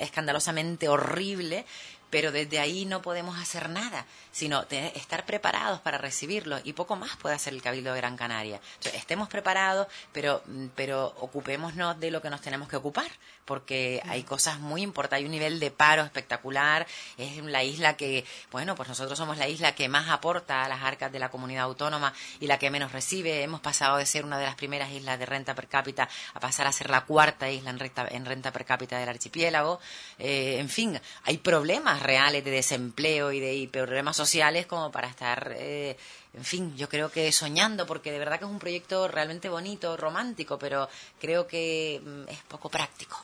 escandalosamente 0.00 0.88
horrible, 0.88 1.66
pero 2.14 2.30
desde 2.30 2.60
ahí 2.60 2.84
no 2.84 3.02
podemos 3.02 3.40
hacer 3.40 3.68
nada, 3.68 4.06
sino 4.30 4.64
estar 4.70 5.26
preparados 5.26 5.80
para 5.80 5.98
recibirlo 5.98 6.60
y 6.62 6.72
poco 6.72 6.94
más 6.94 7.16
puede 7.16 7.34
hacer 7.34 7.52
el 7.52 7.60
Cabildo 7.60 7.92
de 7.92 7.98
Gran 7.98 8.16
Canaria. 8.16 8.60
estemos 8.92 9.28
preparados, 9.28 9.88
pero, 10.12 10.40
mm, 10.46 10.66
pero 10.76 11.12
ocupémonos 11.18 11.98
de 11.98 12.12
lo 12.12 12.22
que 12.22 12.30
nos 12.30 12.40
tenemos 12.40 12.68
que 12.68 12.76
ocupar, 12.76 13.10
porque 13.44 14.00
hay 14.06 14.22
cosas 14.22 14.60
muy 14.60 14.82
importantes, 14.82 15.18
hay 15.18 15.24
un 15.24 15.32
nivel 15.32 15.58
de 15.58 15.72
paro 15.72 16.02
espectacular, 16.02 16.86
es 17.18 17.38
la 17.38 17.64
isla 17.64 17.96
que, 17.96 18.24
bueno, 18.52 18.76
pues 18.76 18.88
nosotros 18.88 19.18
somos 19.18 19.36
la 19.36 19.48
isla 19.48 19.74
que 19.74 19.88
más 19.88 20.08
aporta 20.08 20.64
a 20.64 20.68
las 20.68 20.84
arcas 20.84 21.10
de 21.10 21.18
la 21.18 21.30
comunidad 21.30 21.64
autónoma 21.64 22.14
y 22.38 22.46
la 22.46 22.60
que 22.60 22.70
menos 22.70 22.92
recibe, 22.92 23.42
hemos 23.42 23.60
pasado 23.60 23.96
de 23.96 24.06
ser 24.06 24.24
una 24.24 24.38
de 24.38 24.46
las 24.46 24.54
primeras 24.54 24.92
islas 24.92 25.18
de 25.18 25.26
renta 25.26 25.56
per 25.56 25.66
cápita 25.66 26.08
a 26.32 26.38
pasar 26.38 26.68
a 26.68 26.72
ser 26.72 26.90
la 26.90 27.00
cuarta 27.00 27.50
isla 27.50 27.70
en 27.70 27.80
renta, 27.80 28.06
en 28.08 28.24
renta 28.24 28.52
per 28.52 28.64
cápita 28.64 29.00
del 29.00 29.08
archipiélago, 29.08 29.80
eh, 30.20 30.58
en 30.60 30.68
fin, 30.68 31.00
hay 31.24 31.38
problemas 31.38 32.03
reales 32.04 32.44
de 32.44 32.50
desempleo 32.50 33.32
y 33.32 33.40
de 33.40 33.68
problemas 33.72 34.16
sociales 34.16 34.66
como 34.66 34.92
para 34.92 35.08
estar, 35.08 35.54
eh, 35.56 35.96
en 36.34 36.44
fin, 36.44 36.76
yo 36.76 36.88
creo 36.88 37.10
que 37.10 37.32
soñando, 37.32 37.86
porque 37.86 38.12
de 38.12 38.18
verdad 38.18 38.38
que 38.38 38.44
es 38.44 38.50
un 38.50 38.58
proyecto 38.58 39.08
realmente 39.08 39.48
bonito, 39.48 39.96
romántico, 39.96 40.58
pero 40.58 40.88
creo 41.20 41.46
que 41.46 42.00
mm, 42.04 42.28
es 42.28 42.38
poco 42.48 42.68
práctico. 42.68 43.16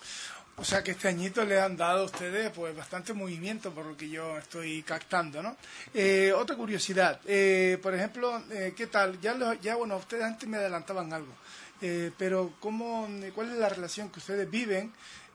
O 0.56 0.64
sea 0.64 0.82
que 0.82 0.90
este 0.90 1.08
añito 1.08 1.44
le 1.44 1.58
han 1.58 1.76
dado 1.76 2.02
a 2.02 2.04
ustedes 2.04 2.50
pues 2.50 2.76
bastante 2.76 3.14
movimiento 3.14 3.70
por 3.70 3.86
lo 3.86 3.96
que 3.96 4.10
yo 4.10 4.36
estoy 4.36 4.82
captando, 4.82 5.42
¿no? 5.42 5.56
Eh, 5.94 6.32
otra 6.36 6.54
curiosidad, 6.56 7.20
eh, 7.24 7.78
por 7.82 7.94
ejemplo, 7.94 8.42
¿qué 8.76 8.86
tal? 8.86 9.18
Ya, 9.20 9.36
ya, 9.62 9.76
bueno, 9.76 9.96
ustedes 9.96 10.24
antes 10.24 10.46
me 10.46 10.58
adelantaban 10.58 11.12
algo, 11.14 11.32
pero 12.18 12.52
¿cómo, 12.60 13.08
¿cuál 13.34 13.52
es 13.52 13.56
la 13.56 13.70
relación 13.70 14.10
que 14.10 14.18
ustedes 14.18 14.50
viven 14.50 14.92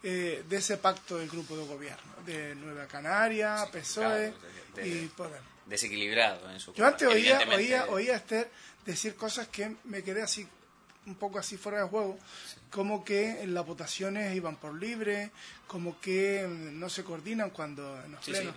eh, 0.07 0.43
de 0.47 0.57
ese 0.57 0.77
pacto 0.77 1.17
del 1.17 1.27
grupo 1.27 1.57
de 1.57 1.65
gobierno, 1.65 2.13
de 2.27 2.53
Nueva 2.53 2.85
Canaria, 2.85 3.67
PSOE 3.71 4.35
y 4.83 5.07
Podemos. 5.07 5.49
Desequilibrado 5.65 6.51
en 6.51 6.59
su 6.59 6.75
Yo 6.75 6.85
antes 6.85 7.07
oía, 7.07 7.39
oía, 7.49 7.87
oía 7.87 8.13
a 8.13 8.17
Esther 8.17 8.51
decir 8.85 9.15
cosas 9.15 9.47
que 9.47 9.77
me 9.85 10.03
quedé 10.03 10.21
así 10.21 10.47
un 11.07 11.15
poco 11.15 11.39
así 11.39 11.57
fuera 11.57 11.79
de 11.81 11.87
juego, 11.87 12.19
como 12.69 13.03
que 13.03 13.47
las 13.47 13.65
votaciones 13.65 14.35
iban 14.35 14.57
por 14.57 14.79
libre, 14.79 15.31
como 15.65 15.99
que 15.99 16.45
mm, 16.47 16.79
no 16.79 16.87
se 16.87 17.03
coordinan 17.03 17.49
cuando 17.49 17.99
en 18.03 18.11
los 18.11 18.23
plenos. 18.23 18.55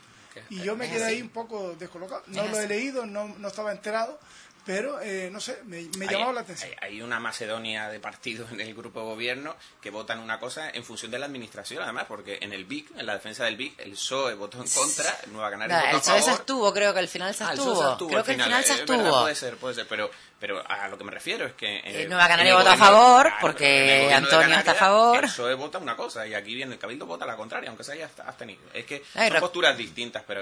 Y 0.51 0.61
yo 0.61 0.77
me 0.77 0.91
quedé 0.91 1.05
ahí 1.05 1.23
un 1.23 1.31
poco 1.31 1.77
descolocado. 1.77 2.25
No 2.27 2.47
lo 2.47 2.61
he 2.61 2.69
leído, 2.69 3.07
no, 3.07 3.29
no 3.39 3.49
estaba 3.49 3.73
enterado, 3.73 4.21
pero 4.69 5.01
eh, 5.01 5.31
no 5.33 5.41
sé, 5.41 5.63
me, 5.65 5.89
me 5.97 6.07
llamaba 6.07 6.31
la 6.31 6.41
atención. 6.43 6.71
Hay, 6.83 7.01
una 7.01 7.19
Macedonia 7.19 7.89
de 7.89 8.01
partidos 8.01 8.53
en 8.53 8.61
el 8.61 8.75
grupo 8.75 9.01
de 9.01 9.07
gobierno 9.07 9.57
que 9.81 9.89
votan 9.89 10.19
una 10.19 10.39
cosa 10.39 10.69
en 10.69 10.85
función 10.85 11.11
de 11.11 11.19
la 11.19 11.25
administración, 11.25 11.83
además, 11.83 12.05
porque 12.07 12.37
en 12.43 12.53
el 12.53 12.67
BIC, 12.67 12.99
en 12.99 13.07
la 13.07 13.15
defensa 13.15 13.47
del 13.47 13.57
BIC, 13.57 13.81
el 13.81 13.93
PSOE 13.93 14.35
votó 14.35 14.63
en 14.63 14.69
contra, 14.69 15.17
Nueva 15.29 15.51
Canaria 15.53 15.77
votó 15.79 15.97
el 15.97 16.01
PSOE 16.03 16.21
se 16.21 16.31
abstuvo, 16.33 16.75
creo 16.75 16.93
que 16.93 16.99
al 16.99 17.09
final 17.09 17.35
se 17.35 17.45
abstuvo. 17.45 17.83
Ah, 17.83 17.97
creo 17.97 18.23
que 18.23 18.33
al 18.33 18.43
final 18.43 18.63
se 18.63 18.73
abstuvo. 18.75 19.21
puede 19.23 19.35
ser, 19.35 19.57
puede 19.57 19.75
ser, 19.75 19.89
pero 19.89 20.11
pero 20.39 20.63
a 20.69 20.87
lo 20.87 20.97
que 20.97 21.03
me 21.03 21.11
refiero 21.11 21.47
es 21.47 21.55
que... 21.55 21.81
Eh, 21.85 22.07
Nueva 22.09 22.29
Canaria 22.29 22.55
vota 22.55 22.75
a 22.75 22.77
favor, 22.77 23.33
porque 23.41 24.13
Antonio 24.15 24.57
está 24.57 24.71
a 24.71 24.75
favor. 24.75 25.17
El 25.17 25.31
PSOE 25.31 25.55
vota 25.55 25.79
una 25.79 25.97
cosa 25.97 26.27
y 26.27 26.35
aquí 26.35 26.55
viene 26.55 26.75
el 26.75 26.79
Cabildo 26.79 27.07
vota 27.07 27.27
la 27.27 27.37
contraria, 27.37 27.69
aunque 27.71 27.83
se 27.83 27.93
haya 27.93 28.09
abstenido. 28.25 28.61
Es 28.73 28.87
que 28.87 29.03
son 29.13 29.41
posturas 29.41 29.77
distintas, 29.77 30.23
pero... 30.27 30.41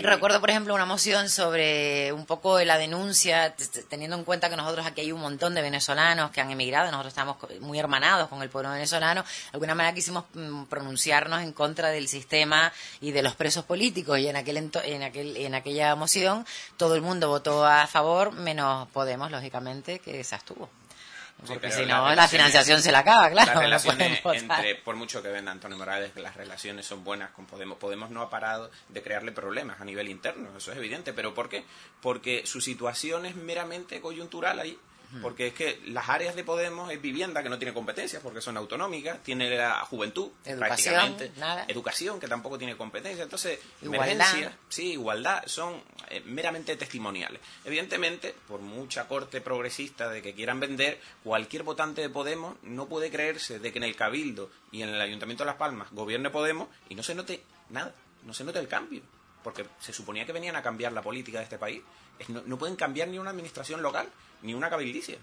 Recuerdo, 0.00 0.40
por 0.40 0.50
ejemplo, 0.50 0.74
una 0.74 0.84
moción 0.84 1.28
sobre 1.28 2.12
un 2.12 2.26
poco 2.26 2.58
la 2.60 2.76
denuncia, 2.76 3.54
teniendo 3.88 4.16
en 4.16 4.24
cuenta 4.24 4.48
que 4.48 4.56
nosotros 4.56 4.86
aquí 4.86 5.02
hay 5.02 5.12
un 5.12 5.20
montón 5.20 5.54
de 5.54 5.62
venezolanos 5.62 6.30
que 6.30 6.40
han 6.40 6.50
emigrado, 6.50 6.90
nosotros 6.90 7.12
estamos 7.12 7.36
muy 7.60 7.78
hermanados 7.78 8.28
con 8.28 8.42
el 8.42 8.48
pueblo 8.48 8.70
venezolano, 8.70 9.22
de 9.22 9.50
alguna 9.52 9.74
manera 9.74 9.94
quisimos 9.94 10.24
mm, 10.34 10.64
pronunciarnos 10.64 11.42
en 11.42 11.52
contra 11.52 11.90
del 11.90 12.08
sistema 12.08 12.72
y 13.00 13.12
de 13.12 13.22
los 13.22 13.34
presos 13.34 13.64
políticos 13.64 14.18
y 14.18 14.28
en, 14.28 14.36
aquel, 14.36 14.56
en, 14.56 15.02
aquel, 15.02 15.36
en 15.36 15.54
aquella 15.54 15.94
moción 15.94 16.46
todo 16.76 16.94
el 16.94 17.02
mundo 17.02 17.28
votó 17.28 17.64
a 17.64 17.86
favor, 17.86 18.32
menos 18.32 18.88
Podemos, 18.88 19.30
lógicamente, 19.30 19.98
que 19.98 20.24
se 20.24 20.34
abstuvo. 20.34 20.68
Porque 21.44 21.70
si 21.70 21.84
no, 21.84 22.14
la, 22.14 22.28
financiación 22.28 22.80
se 22.80 22.90
la 22.90 23.00
acaba, 23.00 23.30
claro. 23.30 23.60
entre, 24.32 24.74
por 24.76 24.96
mucho 24.96 25.22
que 25.22 25.28
venda 25.28 25.52
Antonio 25.52 25.76
Morales, 25.76 26.12
que 26.12 26.20
las 26.20 26.34
relaciones 26.34 26.86
son 26.86 27.04
buenas 27.04 27.30
con 27.30 27.44
Podemos, 27.44 27.76
Podemos 27.76 28.10
no 28.10 28.22
ha 28.22 28.30
parado 28.30 28.70
de 28.88 29.02
crearle 29.02 29.32
problemas 29.32 29.80
a 29.80 29.84
nivel 29.84 30.08
interno, 30.08 30.48
eso 30.56 30.72
es 30.72 30.78
evidente. 30.78 31.12
¿Pero 31.12 31.34
por 31.34 31.48
qué? 31.48 31.64
Porque 32.00 32.46
su 32.46 32.60
situación 32.60 33.26
es 33.26 33.36
meramente 33.36 34.00
coyuntural 34.00 34.58
ahí 34.60 34.78
porque 35.22 35.48
es 35.48 35.54
que 35.54 35.80
las 35.86 36.08
áreas 36.08 36.34
de 36.34 36.44
Podemos 36.44 36.90
es 36.90 37.00
vivienda, 37.00 37.42
que 37.42 37.48
no 37.48 37.58
tiene 37.58 37.72
competencias 37.72 38.22
porque 38.22 38.40
son 38.40 38.56
autonómicas, 38.56 39.22
tiene 39.22 39.48
la 39.56 39.80
juventud, 39.84 40.30
educación, 40.44 41.16
educación, 41.68 42.20
que 42.20 42.28
tampoco 42.28 42.58
tiene 42.58 42.76
competencia. 42.76 43.24
Entonces, 43.24 43.58
igualdad. 43.82 44.52
sí, 44.68 44.92
igualdad, 44.92 45.42
son 45.46 45.82
eh, 46.08 46.22
meramente 46.26 46.76
testimoniales. 46.76 47.40
Evidentemente, 47.64 48.34
por 48.46 48.60
mucha 48.60 49.06
corte 49.08 49.40
progresista 49.40 50.08
de 50.08 50.22
que 50.22 50.34
quieran 50.34 50.60
vender, 50.60 51.00
cualquier 51.22 51.62
votante 51.62 52.00
de 52.02 52.08
Podemos 52.08 52.56
no 52.62 52.86
puede 52.86 53.10
creerse 53.10 53.58
de 53.58 53.72
que 53.72 53.78
en 53.78 53.84
el 53.84 53.96
Cabildo 53.96 54.50
y 54.72 54.82
en 54.82 54.90
el 54.90 55.00
Ayuntamiento 55.00 55.44
de 55.44 55.46
Las 55.46 55.56
Palmas 55.56 55.88
gobierne 55.92 56.30
Podemos 56.30 56.68
y 56.88 56.94
no 56.94 57.02
se 57.02 57.14
note 57.14 57.42
nada, 57.70 57.94
no 58.24 58.34
se 58.34 58.44
note 58.44 58.58
el 58.58 58.68
cambio. 58.68 59.02
Porque 59.42 59.64
se 59.78 59.92
suponía 59.92 60.26
que 60.26 60.32
venían 60.32 60.56
a 60.56 60.62
cambiar 60.62 60.92
la 60.92 61.02
política 61.02 61.38
de 61.38 61.44
este 61.44 61.58
país. 61.58 61.80
no 62.28 62.58
pueden 62.58 62.74
cambiar 62.74 63.06
ni 63.08 63.18
una 63.18 63.30
administración 63.30 63.80
local 63.80 64.08
ni 64.46 64.54
una 64.54 64.70
cabildicia. 64.70 65.18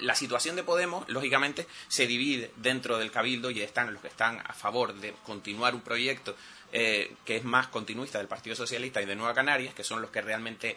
La, 0.00 0.14
situación 0.14 0.56
de 0.56 0.64
Podemos, 0.64 1.08
lógicamente, 1.08 1.66
se 1.88 2.06
divide 2.06 2.50
dentro 2.56 2.98
del 2.98 3.10
cabildo 3.10 3.50
y 3.50 3.62
están 3.62 3.92
los 3.92 4.02
que 4.02 4.08
están 4.08 4.40
a 4.40 4.52
favor 4.52 4.94
de 4.94 5.14
continuar 5.24 5.74
un 5.74 5.80
proyecto 5.80 6.36
eh, 6.72 7.14
que 7.24 7.36
es 7.36 7.44
más 7.44 7.68
continuista 7.68 8.18
del 8.18 8.28
Partido 8.28 8.56
Socialista 8.56 9.00
y 9.00 9.06
de 9.06 9.14
Nueva 9.14 9.34
Canarias, 9.34 9.72
que 9.72 9.84
son 9.84 10.02
los 10.02 10.10
que 10.10 10.20
realmente 10.20 10.76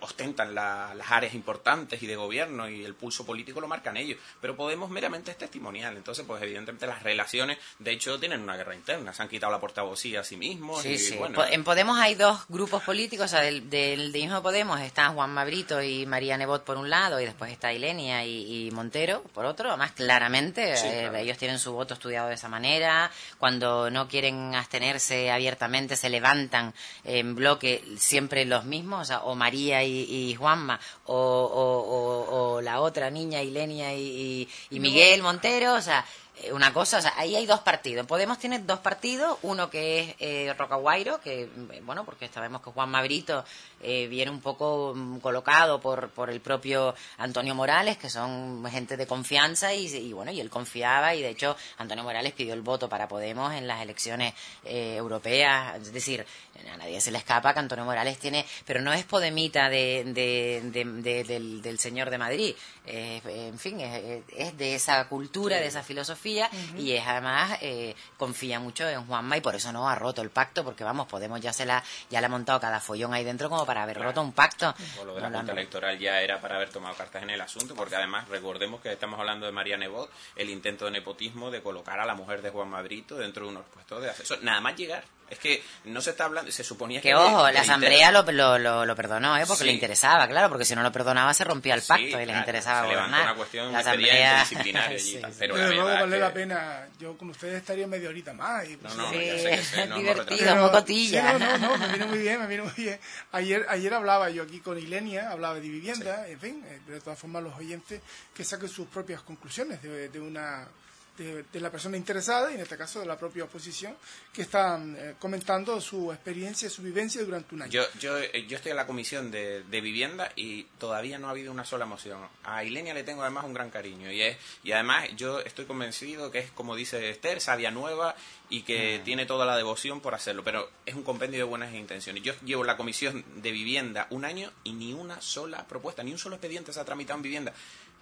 ostentan 0.00 0.54
las 0.54 1.10
áreas 1.10 1.34
importantes 1.34 2.02
y 2.02 2.06
de 2.06 2.16
gobierno 2.16 2.68
y 2.68 2.84
el 2.84 2.94
pulso 2.94 3.24
político 3.24 3.60
lo 3.60 3.68
marcan 3.68 3.96
ellos. 3.96 4.18
Pero 4.40 4.56
Podemos 4.56 4.90
meramente 4.90 5.30
es 5.30 5.38
testimonial. 5.38 5.96
Entonces, 5.96 6.24
pues 6.26 6.42
evidentemente 6.42 6.86
las 6.86 7.02
relaciones, 7.02 7.58
de 7.78 7.92
hecho, 7.92 8.18
tienen 8.18 8.40
una 8.40 8.56
guerra 8.56 8.74
interna. 8.74 9.12
Se 9.12 9.22
han 9.22 9.28
quitado 9.28 9.52
la 9.52 9.60
portavocía 9.60 10.20
a 10.20 10.24
sí 10.24 10.36
mismos. 10.36 10.82
Sí, 10.82 10.96
sí. 10.96 11.18
en 11.50 11.64
Podemos 11.64 11.98
hay 11.98 12.14
dos 12.14 12.46
grupos 12.48 12.82
políticos. 12.82 13.26
O 13.26 13.28
sea, 13.28 13.40
del, 13.40 13.68
del, 13.68 14.12
mismo 14.12 14.42
Podemos 14.42 14.80
está 14.80 15.10
Juan 15.10 15.32
Mabrito 15.32 15.82
y 15.82 16.06
María 16.06 16.36
Nebot 16.36 16.64
por 16.64 16.76
un 16.76 16.88
lado 16.88 17.20
y 17.20 17.24
después 17.24 17.52
está 17.52 17.72
Ilenia 17.72 18.24
y, 18.24 18.70
Montero 18.72 19.22
por 19.34 19.44
otro. 19.44 19.76
Más 19.76 19.92
claramente, 19.92 20.74
eh, 20.74 21.10
ellos 21.20 21.38
tienen 21.38 21.58
su 21.58 21.72
voto 21.72 21.94
estudiado 21.94 22.28
de 22.28 22.34
esa 22.34 22.48
manera. 22.48 23.10
Cuando 23.38 23.90
no 23.90 24.08
quieren 24.08 24.54
abstenerse 24.54 25.30
abiertamente, 25.30 25.96
se 25.96 26.08
levantan 26.08 26.74
en 27.04 27.34
bloque 27.34 27.84
siempre 27.98 28.44
los 28.44 28.64
mismos. 28.64 29.02
O, 29.02 29.04
sea, 29.04 29.20
o 29.20 29.34
María 29.34 29.83
y, 29.86 30.34
Juanma, 30.34 30.78
o, 31.06 32.60
la 32.62 32.80
otra 32.80 33.10
niña, 33.10 33.42
Ilenia 33.42 33.94
y, 33.94 34.48
y 34.70 34.80
Miguel 34.80 35.22
Montero, 35.22 35.74
o 35.74 35.80
sea, 35.80 36.04
una 36.52 36.72
cosa, 36.72 36.98
o 36.98 37.00
sea, 37.00 37.14
ahí 37.16 37.36
hay 37.36 37.46
dos 37.46 37.60
partidos. 37.60 38.06
Podemos 38.06 38.38
tiene 38.38 38.58
dos 38.58 38.80
partidos, 38.80 39.38
uno 39.42 39.70
que 39.70 40.00
es 40.00 40.14
eh, 40.18 40.54
Rocaguairo, 40.58 41.20
que, 41.20 41.46
mm, 41.46 41.86
bueno, 41.86 42.04
porque 42.04 42.28
sabemos 42.28 42.60
que 42.60 42.70
Juan 42.70 42.90
Mabrito 42.90 43.44
eh, 43.80 44.08
viene 44.08 44.30
un 44.30 44.40
poco 44.40 44.92
mm, 44.94 45.18
colocado 45.18 45.80
por, 45.80 46.10
por 46.10 46.30
el 46.30 46.40
propio 46.40 46.94
Antonio 47.18 47.54
Morales, 47.54 47.98
que 47.98 48.10
son 48.10 48.64
gente 48.70 48.96
de 48.96 49.06
confianza, 49.06 49.72
y, 49.72 50.12
bueno, 50.12 50.32
y 50.32 50.40
él 50.40 50.50
confiaba, 50.50 51.14
y 51.14 51.22
de 51.22 51.30
hecho 51.30 51.56
Antonio 51.78 52.04
Morales 52.04 52.32
pidió 52.32 52.54
el 52.54 52.62
voto 52.62 52.88
para 52.88 53.08
Podemos 53.08 53.54
en 53.54 53.68
las 53.68 53.82
elecciones 53.82 54.34
europeas, 54.64 55.76
es 55.76 55.92
decir, 55.92 56.26
a 56.72 56.76
nadie 56.76 57.00
se 57.00 57.10
le 57.10 57.18
escapa 57.18 57.52
que 57.52 57.60
Antonio 57.60 57.84
Morales 57.84 58.18
tiene, 58.18 58.44
pero 58.64 58.80
no 58.80 58.92
es 58.92 59.04
podemita 59.04 59.68
de, 59.68 60.04
del, 60.04 61.78
señor 61.78 62.10
de 62.10 62.18
Madrid, 62.18 62.54
en 62.86 63.58
fin, 63.58 63.80
es 63.80 64.56
de 64.56 64.74
esa 64.74 65.08
cultura, 65.08 65.56
de 65.56 65.66
esa 65.66 65.82
filosofía 65.82 66.50
y 66.76 66.92
es 66.92 67.06
además 67.06 67.58
eh, 67.60 67.94
confía 68.16 68.60
mucho 68.60 68.88
en 68.88 69.06
Juanma 69.06 69.36
y 69.36 69.40
por 69.40 69.54
eso 69.54 69.72
no 69.72 69.88
ha 69.88 69.94
roto 69.94 70.22
el 70.22 70.30
pacto 70.30 70.64
porque 70.64 70.84
vamos 70.84 71.06
Podemos 71.06 71.40
ya 71.40 71.52
se 71.52 71.64
la 71.64 71.82
ya 72.10 72.20
le 72.20 72.26
ha 72.26 72.28
montado 72.28 72.60
cada 72.60 72.80
follón 72.80 73.14
ahí 73.14 73.24
dentro 73.24 73.48
como 73.48 73.64
para 73.64 73.82
haber 73.82 73.98
roto 73.98 74.20
un 74.20 74.32
pacto. 74.32 74.74
O 75.00 75.04
lo 75.04 75.14
de 75.14 75.20
la 75.20 75.30
Junta 75.30 75.52
Electoral 75.52 75.98
ya 75.98 76.20
era 76.20 76.40
para 76.40 76.56
haber 76.56 76.70
tomado 76.70 76.94
cartas 76.94 77.22
en 77.22 77.30
el 77.30 77.40
asunto 77.40 77.74
porque 77.74 77.96
además 77.96 78.28
recordemos 78.28 78.80
que 78.80 78.92
estamos 78.92 79.18
hablando 79.18 79.46
de 79.46 79.52
María 79.52 79.76
Nebot 79.76 80.10
el 80.36 80.50
intento 80.50 80.86
de 80.86 80.90
nepotismo 80.90 81.50
de 81.50 81.62
colocar 81.62 82.00
a 82.00 82.06
la 82.06 82.14
mujer 82.14 82.42
de 82.42 82.50
Juan 82.50 82.68
Madrito 82.68 83.16
dentro 83.16 83.44
de 83.44 83.52
unos 83.52 83.66
puestos 83.66 84.02
de 84.02 84.10
asesor. 84.10 84.42
Nada 84.42 84.60
más 84.60 84.76
llegar 84.76 85.04
es 85.30 85.38
que 85.38 85.62
no 85.84 86.00
se 86.00 86.10
está 86.10 86.26
hablando, 86.26 86.50
se 86.52 86.62
suponía 86.62 87.00
que... 87.00 87.08
Que 87.08 87.14
ojo, 87.14 87.50
la 87.50 87.60
Asamblea 87.60 88.10
lo, 88.10 88.22
lo, 88.58 88.84
lo, 88.84 88.96
perdonó, 88.96 89.36
¿eh? 89.36 89.44
porque 89.46 89.64
le 89.64 89.72
interesaba, 89.72 90.28
claro, 90.28 90.48
porque 90.48 90.64
si 90.64 90.74
no 90.74 90.82
lo 90.82 90.92
perdonaba 90.92 91.32
se 91.34 91.44
rompía 91.44 91.74
el 91.74 91.82
pacto 91.82 92.20
y 92.20 92.26
les 92.26 92.36
interesaba 92.36 92.88
se 92.88 92.94
gobernar. 92.94 93.22
una 93.22 93.34
cuestión 93.34 93.72
la 93.72 93.78
Asamblea... 93.78 94.40
disciplinaria 94.40 94.96
allí, 94.96 95.20
pero, 95.38 95.56
luego 95.56 95.84
vale 95.84 96.18
la 96.18 96.32
pena, 96.32 96.88
yo 96.98 97.16
con 97.16 97.30
ustedes 97.30 97.56
estaría 97.56 97.86
media 97.86 98.08
horita 98.08 98.32
más. 98.32 98.68
Y, 98.68 98.76
pues, 98.76 98.94
no, 98.94 99.02
no, 99.02 99.10
sí, 99.12 99.64
sé 99.64 99.86
no, 99.86 99.96
divertido, 99.96 100.54
no, 100.54 100.70
cotilla. 100.70 101.38
no, 101.38 101.58
no, 101.58 101.78
me 101.78 101.88
viene 101.88 102.06
muy 102.06 102.18
bien, 102.18 102.40
me 102.40 102.46
viene 102.46 102.62
muy 102.64 102.72
bien. 102.76 103.00
Ayer, 103.32 103.66
ayer 103.68 103.94
hablaba 103.94 104.30
yo 104.30 104.42
aquí 104.42 104.60
con 104.60 104.78
Ilenia, 104.78 105.30
hablaba 105.30 105.54
de 105.54 105.60
vivienda, 105.60 106.28
en 106.28 106.38
fin, 106.38 106.64
eh, 106.66 106.80
de 106.86 107.00
todas 107.00 107.18
formas 107.18 107.42
los 107.42 107.54
oyentes 107.56 108.00
que 108.34 108.44
saquen 108.44 108.68
sus 108.68 108.86
propias 108.88 109.22
conclusiones 109.22 109.82
de, 109.82 110.08
de 110.08 110.20
una 110.20 110.68
de, 111.16 111.60
la 111.60 111.70
persona 111.70 111.96
interesada 111.96 112.50
y 112.50 112.54
en 112.54 112.60
este 112.60 112.76
caso 112.76 113.00
de 113.00 113.06
la 113.06 113.16
propia 113.16 113.44
oposición 113.44 113.94
que 114.32 114.42
están 114.42 114.96
eh, 114.98 115.14
comentando 115.18 115.80
su 115.80 116.12
experiencia, 116.12 116.68
su 116.68 116.82
vivencia 116.82 117.22
durante 117.22 117.54
un 117.54 117.62
año. 117.62 117.70
Yo, 117.70 117.82
yo, 118.00 118.18
eh, 118.18 118.46
yo 118.48 118.56
estoy 118.56 118.70
en 118.70 118.76
la 118.76 118.86
comisión 118.86 119.30
de, 119.30 119.62
vivienda 119.84 120.32
y 120.34 120.64
todavía 120.78 121.18
no 121.18 121.28
ha 121.28 121.30
habido 121.30 121.52
una 121.52 121.64
sola 121.64 121.84
moción. 121.84 122.20
A 122.44 122.64
Ilenia 122.64 122.94
le 122.94 123.04
tengo 123.04 123.22
además 123.22 123.44
un 123.44 123.52
gran 123.52 123.70
cariño 123.70 124.10
y, 124.10 124.22
es, 124.22 124.36
y 124.62 124.72
además 124.72 125.08
yo 125.16 125.40
estoy 125.40 125.66
convencido 125.66 126.30
que 126.30 126.38
es 126.38 126.50
como 126.50 126.74
dice 126.74 127.10
Esther, 127.10 127.40
sabia 127.40 127.70
nueva 127.70 128.16
y 128.48 128.62
que 128.62 128.98
mm. 129.00 129.04
tiene 129.04 129.26
toda 129.26 129.44
la 129.44 129.56
devoción 129.56 130.00
por 130.00 130.14
hacerlo, 130.14 130.42
pero 130.44 130.70
es 130.86 130.94
un 130.94 131.02
compendio 131.02 131.38
de 131.38 131.44
buenas 131.44 131.74
intenciones. 131.74 132.22
Yo 132.22 132.34
llevo 132.44 132.64
la 132.64 132.76
comisión 132.76 133.24
de 133.36 133.50
vivienda 133.52 134.06
un 134.10 134.24
año 134.24 134.50
y 134.64 134.72
ni 134.72 134.92
una 134.92 135.20
sola 135.20 135.66
propuesta, 135.66 136.02
ni 136.02 136.12
un 136.12 136.18
solo 136.18 136.36
expediente 136.36 136.72
se 136.72 136.80
ha 136.80 136.84
tramitado 136.84 137.18
en 137.18 137.22
vivienda. 137.22 137.52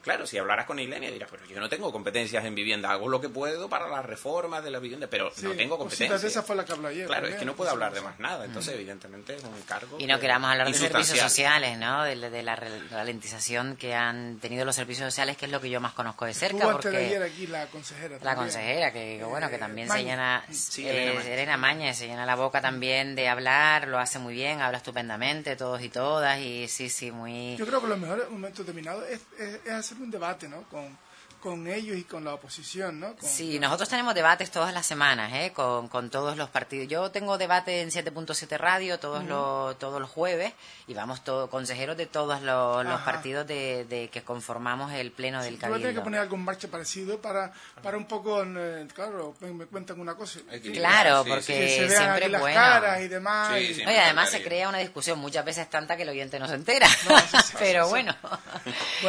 Claro, 0.03 0.27
si 0.27 0.37
hablaras 0.37 0.67
con 0.67 0.79
Ilenia 0.81 1.11
dirás, 1.11 1.29
pero 1.31 1.47
yo 1.47 1.61
no 1.61 1.69
tengo 1.69 1.93
competencias 1.93 2.45
en 2.45 2.55
vivienda, 2.57 2.91
hago 2.91 3.09
lo 3.09 3.21
que 3.21 3.29
puedo 3.29 3.69
para 3.69 3.89
las 3.89 4.05
reformas 4.05 4.65
de 4.65 4.71
la 4.71 4.81
vivienda, 4.81 5.07
pero 5.09 5.31
no 5.43 5.53
tengo 5.53 5.79
competencias. 5.79 6.25
esa 6.25 6.43
fue 6.43 6.57
la 6.57 6.65
que 6.65 6.73
habló 6.73 6.89
ayer. 6.89 7.07
Claro, 7.07 7.29
es 7.29 7.37
que 7.37 7.45
no 7.45 7.55
puedo 7.55 7.71
hablar 7.71 7.95
de 7.95 8.01
más 8.01 8.19
nada, 8.19 8.45
entonces 8.45 8.75
evidentemente 8.75 9.37
es 9.37 9.45
un 9.45 9.61
cargo. 9.63 9.99
Y 10.01 10.07
no 10.07 10.19
queramos 10.19 10.51
hablar 10.51 10.67
de 10.67 10.75
servicios 10.75 11.19
sociales, 11.19 11.79
¿no? 11.79 12.03
De, 12.03 12.43
la 12.43 12.57
ralentización 12.57 13.77
que 13.77 13.95
han 13.95 14.39
tenido 14.39 14.65
los 14.65 14.75
servicios 14.75 15.07
sociales, 15.07 15.37
que 15.37 15.47
es 15.47 15.53
lo 15.53 15.61
que 15.61 15.71
yo 15.71 15.81
más 15.81 15.93
conozco 15.93 16.25
de 16.25 16.35
cerca. 16.35 16.57
Estuvo 16.57 16.73
porque 16.73 16.89
de 16.89 17.07
ayer 17.07 17.23
aquí 17.23 17.47
la 17.47 17.67
consejera. 17.67 18.19
La 18.21 18.35
consejera, 18.35 18.93
que 18.93 19.23
bueno, 19.25 19.49
que 19.49 19.59
también 19.59 19.89
se 19.89 20.03
llena, 20.03 20.45
sí, 20.51 20.89
Elena, 20.89 21.57
Maña. 21.57 21.95
se 21.95 22.09
llena 22.09 22.27
la 22.27 22.35
boca 22.35 22.61
también 22.61 23.15
de 23.15 23.29
hablar, 23.29 23.87
lo 23.87 23.99
hace 23.99 24.19
muy 24.19 24.35
bien, 24.35 24.61
habla 24.61 24.79
estupendamente, 24.79 25.55
todos 25.55 25.81
y 25.83 25.89
todas, 25.89 26.41
y 26.41 26.67
sí, 26.67 26.89
sí, 26.89 27.13
muy... 27.13 27.57
Yo 27.57 27.67
creo 27.67 27.81
que 27.81 27.87
lo 27.87 27.97
mejor 27.97 28.21
en 28.21 28.27
un 28.27 28.41
momento 28.41 28.63
determinado 28.63 29.05
es, 29.07 29.21
es 29.39 29.92
hacer 29.93 30.03
un 30.03 30.11
debate, 30.11 30.49
¿no? 30.49 30.63
Con, 30.65 30.97
con 31.43 31.67
ellos 31.67 31.97
y 31.97 32.05
con 32.05 32.25
la 32.25 32.35
oposición, 32.35 33.01
¿no? 33.01 33.17
sí, 33.21 33.59
nosotros 33.59 33.89
tenemos 33.89 34.15
debates 34.15 34.53
todas 34.53 34.73
las 34.73 34.87
semanas, 34.87 35.33
¿eh? 35.35 35.53
Con, 35.53 35.89
con 35.89 36.09
todos 36.09 36.37
los 36.37 36.49
partidos. 36.51 36.87
Yo 36.87 37.11
tengo 37.11 37.37
debate 37.37 37.83
en 37.83 37.91
7.7 37.91 38.57
Radio 38.59 39.01
todos, 39.01 39.25
los, 39.25 39.77
todos 39.77 40.01
los 40.01 40.09
jueves 40.09 40.53
y 40.87 40.95
vamos 40.95 41.25
todos 41.25 41.51
consejeros 41.51 41.97
de 41.97 42.07
todos 42.07 42.41
los, 42.43 43.01
partidos 43.01 43.45
de, 43.49 44.09
que 44.13 44.23
conformamos 44.23 44.93
el 44.93 45.11
pleno 45.11 45.43
del 45.43 45.59
Cabildo. 45.59 45.89
Tú 45.89 45.95
que 45.97 46.01
poner 46.01 46.21
algo 46.21 46.37
en 46.37 46.45
marcha 46.45 46.69
parecido 46.69 47.21
para, 47.21 47.53
para 47.83 47.97
un 47.97 48.07
poco, 48.07 48.45
eh, 48.45 48.87
claro, 48.95 49.35
me 49.41 49.67
cuentan 49.67 49.99
una 49.99 50.15
cosa. 50.15 50.39
Claro, 50.73 51.25
porque 51.27 51.89
siempre 51.89 52.27
es 52.27 52.39
bueno. 52.39 53.01
y 53.01 53.09
demás. 53.09 53.61
y, 53.61 53.83
además 53.83 54.31
se 54.31 54.45
crea 54.45 54.69
una 54.69 54.79
discusión 54.79 55.19
muchas 55.19 55.45
veces 55.45 55.69
tanta 55.69 55.97
que 55.97 56.05
el 56.05 56.09
oyente 56.09 56.39
no 56.39 56.47
se 56.47 56.55
entera. 56.55 56.87
Pero 57.59 57.89
bueno, 57.89 58.15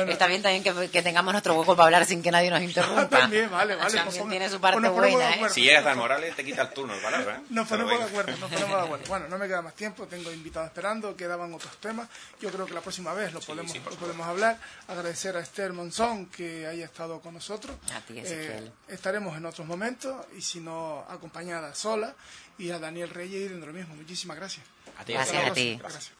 está 0.08 0.26
bien 0.26 0.41
también 0.41 0.63
que, 0.63 0.89
que 0.89 1.04
tengamos 1.04 1.32
nuestro 1.32 1.54
hueco 1.54 1.76
para 1.76 1.86
hablar 1.86 2.06
sin 2.06 2.23
que 2.24 2.32
nadie 2.32 2.50
nos 2.50 2.62
interrumpa. 2.64 3.08
También, 3.08 3.52
vale, 3.52 3.76
vale. 3.76 3.94
También 3.94 4.30
tiene 4.30 4.50
su 4.50 4.60
parte 4.60 4.90
buena, 4.90 5.36
¿eh? 5.36 5.50
Si 5.50 5.62
llegas 5.62 5.86
al 5.86 5.98
Morales, 5.98 6.36
te 6.36 6.44
quita 6.44 6.64
el 6.64 6.70
turno, 6.70 6.94
¿vale? 7.04 7.18
¿eh? 7.18 7.42
Nos 7.50 7.68
ponemos 7.68 8.00
de 8.00 8.06
acuerdo, 8.06 8.32
nos 8.38 8.50
ponemos 8.50 8.78
de 8.78 8.84
acuerdo. 8.84 9.06
Bueno, 9.08 9.28
no 9.28 9.38
me 9.38 9.48
queda 9.48 9.62
más 9.62 9.76
tiempo, 9.76 10.08
tengo 10.08 10.32
invitados 10.32 10.68
esperando, 10.70 11.16
quedaban 11.16 11.54
otros 11.54 11.78
temas. 11.78 12.08
Yo 12.42 12.50
creo 12.50 12.66
que 12.66 12.74
la 12.74 12.82
próxima 12.82 13.14
vez 13.14 13.34
lo 13.34 13.42
podemos, 13.42 13.76
lo 13.76 13.96
podemos 13.98 14.26
hablar. 14.26 14.58
Agradecer 14.88 15.38
a 15.38 15.42
Esther 15.42 15.74
Monzón 15.74 16.28
que 16.28 16.66
haya 16.66 16.86
estado 16.86 17.20
con 17.22 17.34
nosotros. 17.36 17.76
A 17.94 18.02
ti, 18.02 18.16
eh, 18.18 18.72
estaremos 18.88 19.38
en 19.38 19.46
otros 19.46 19.68
momentos 19.68 20.26
y 20.38 20.42
si 20.42 20.60
no, 20.60 21.06
acompañada 21.10 21.76
sola. 21.76 22.16
Y 22.58 22.70
a 22.70 22.78
Daniel 22.78 23.10
Reyes 23.10 23.50
y 23.50 23.54
de 23.54 23.66
lo 23.66 23.74
mismo. 23.74 23.96
Muchísimas 23.96 24.38
gracias. 24.38 24.66
A 24.98 25.04
ti. 25.04 25.14
Gracias 25.14 25.50
a 25.50 25.54
ti. 25.54 25.78
Gracias. 25.80 26.12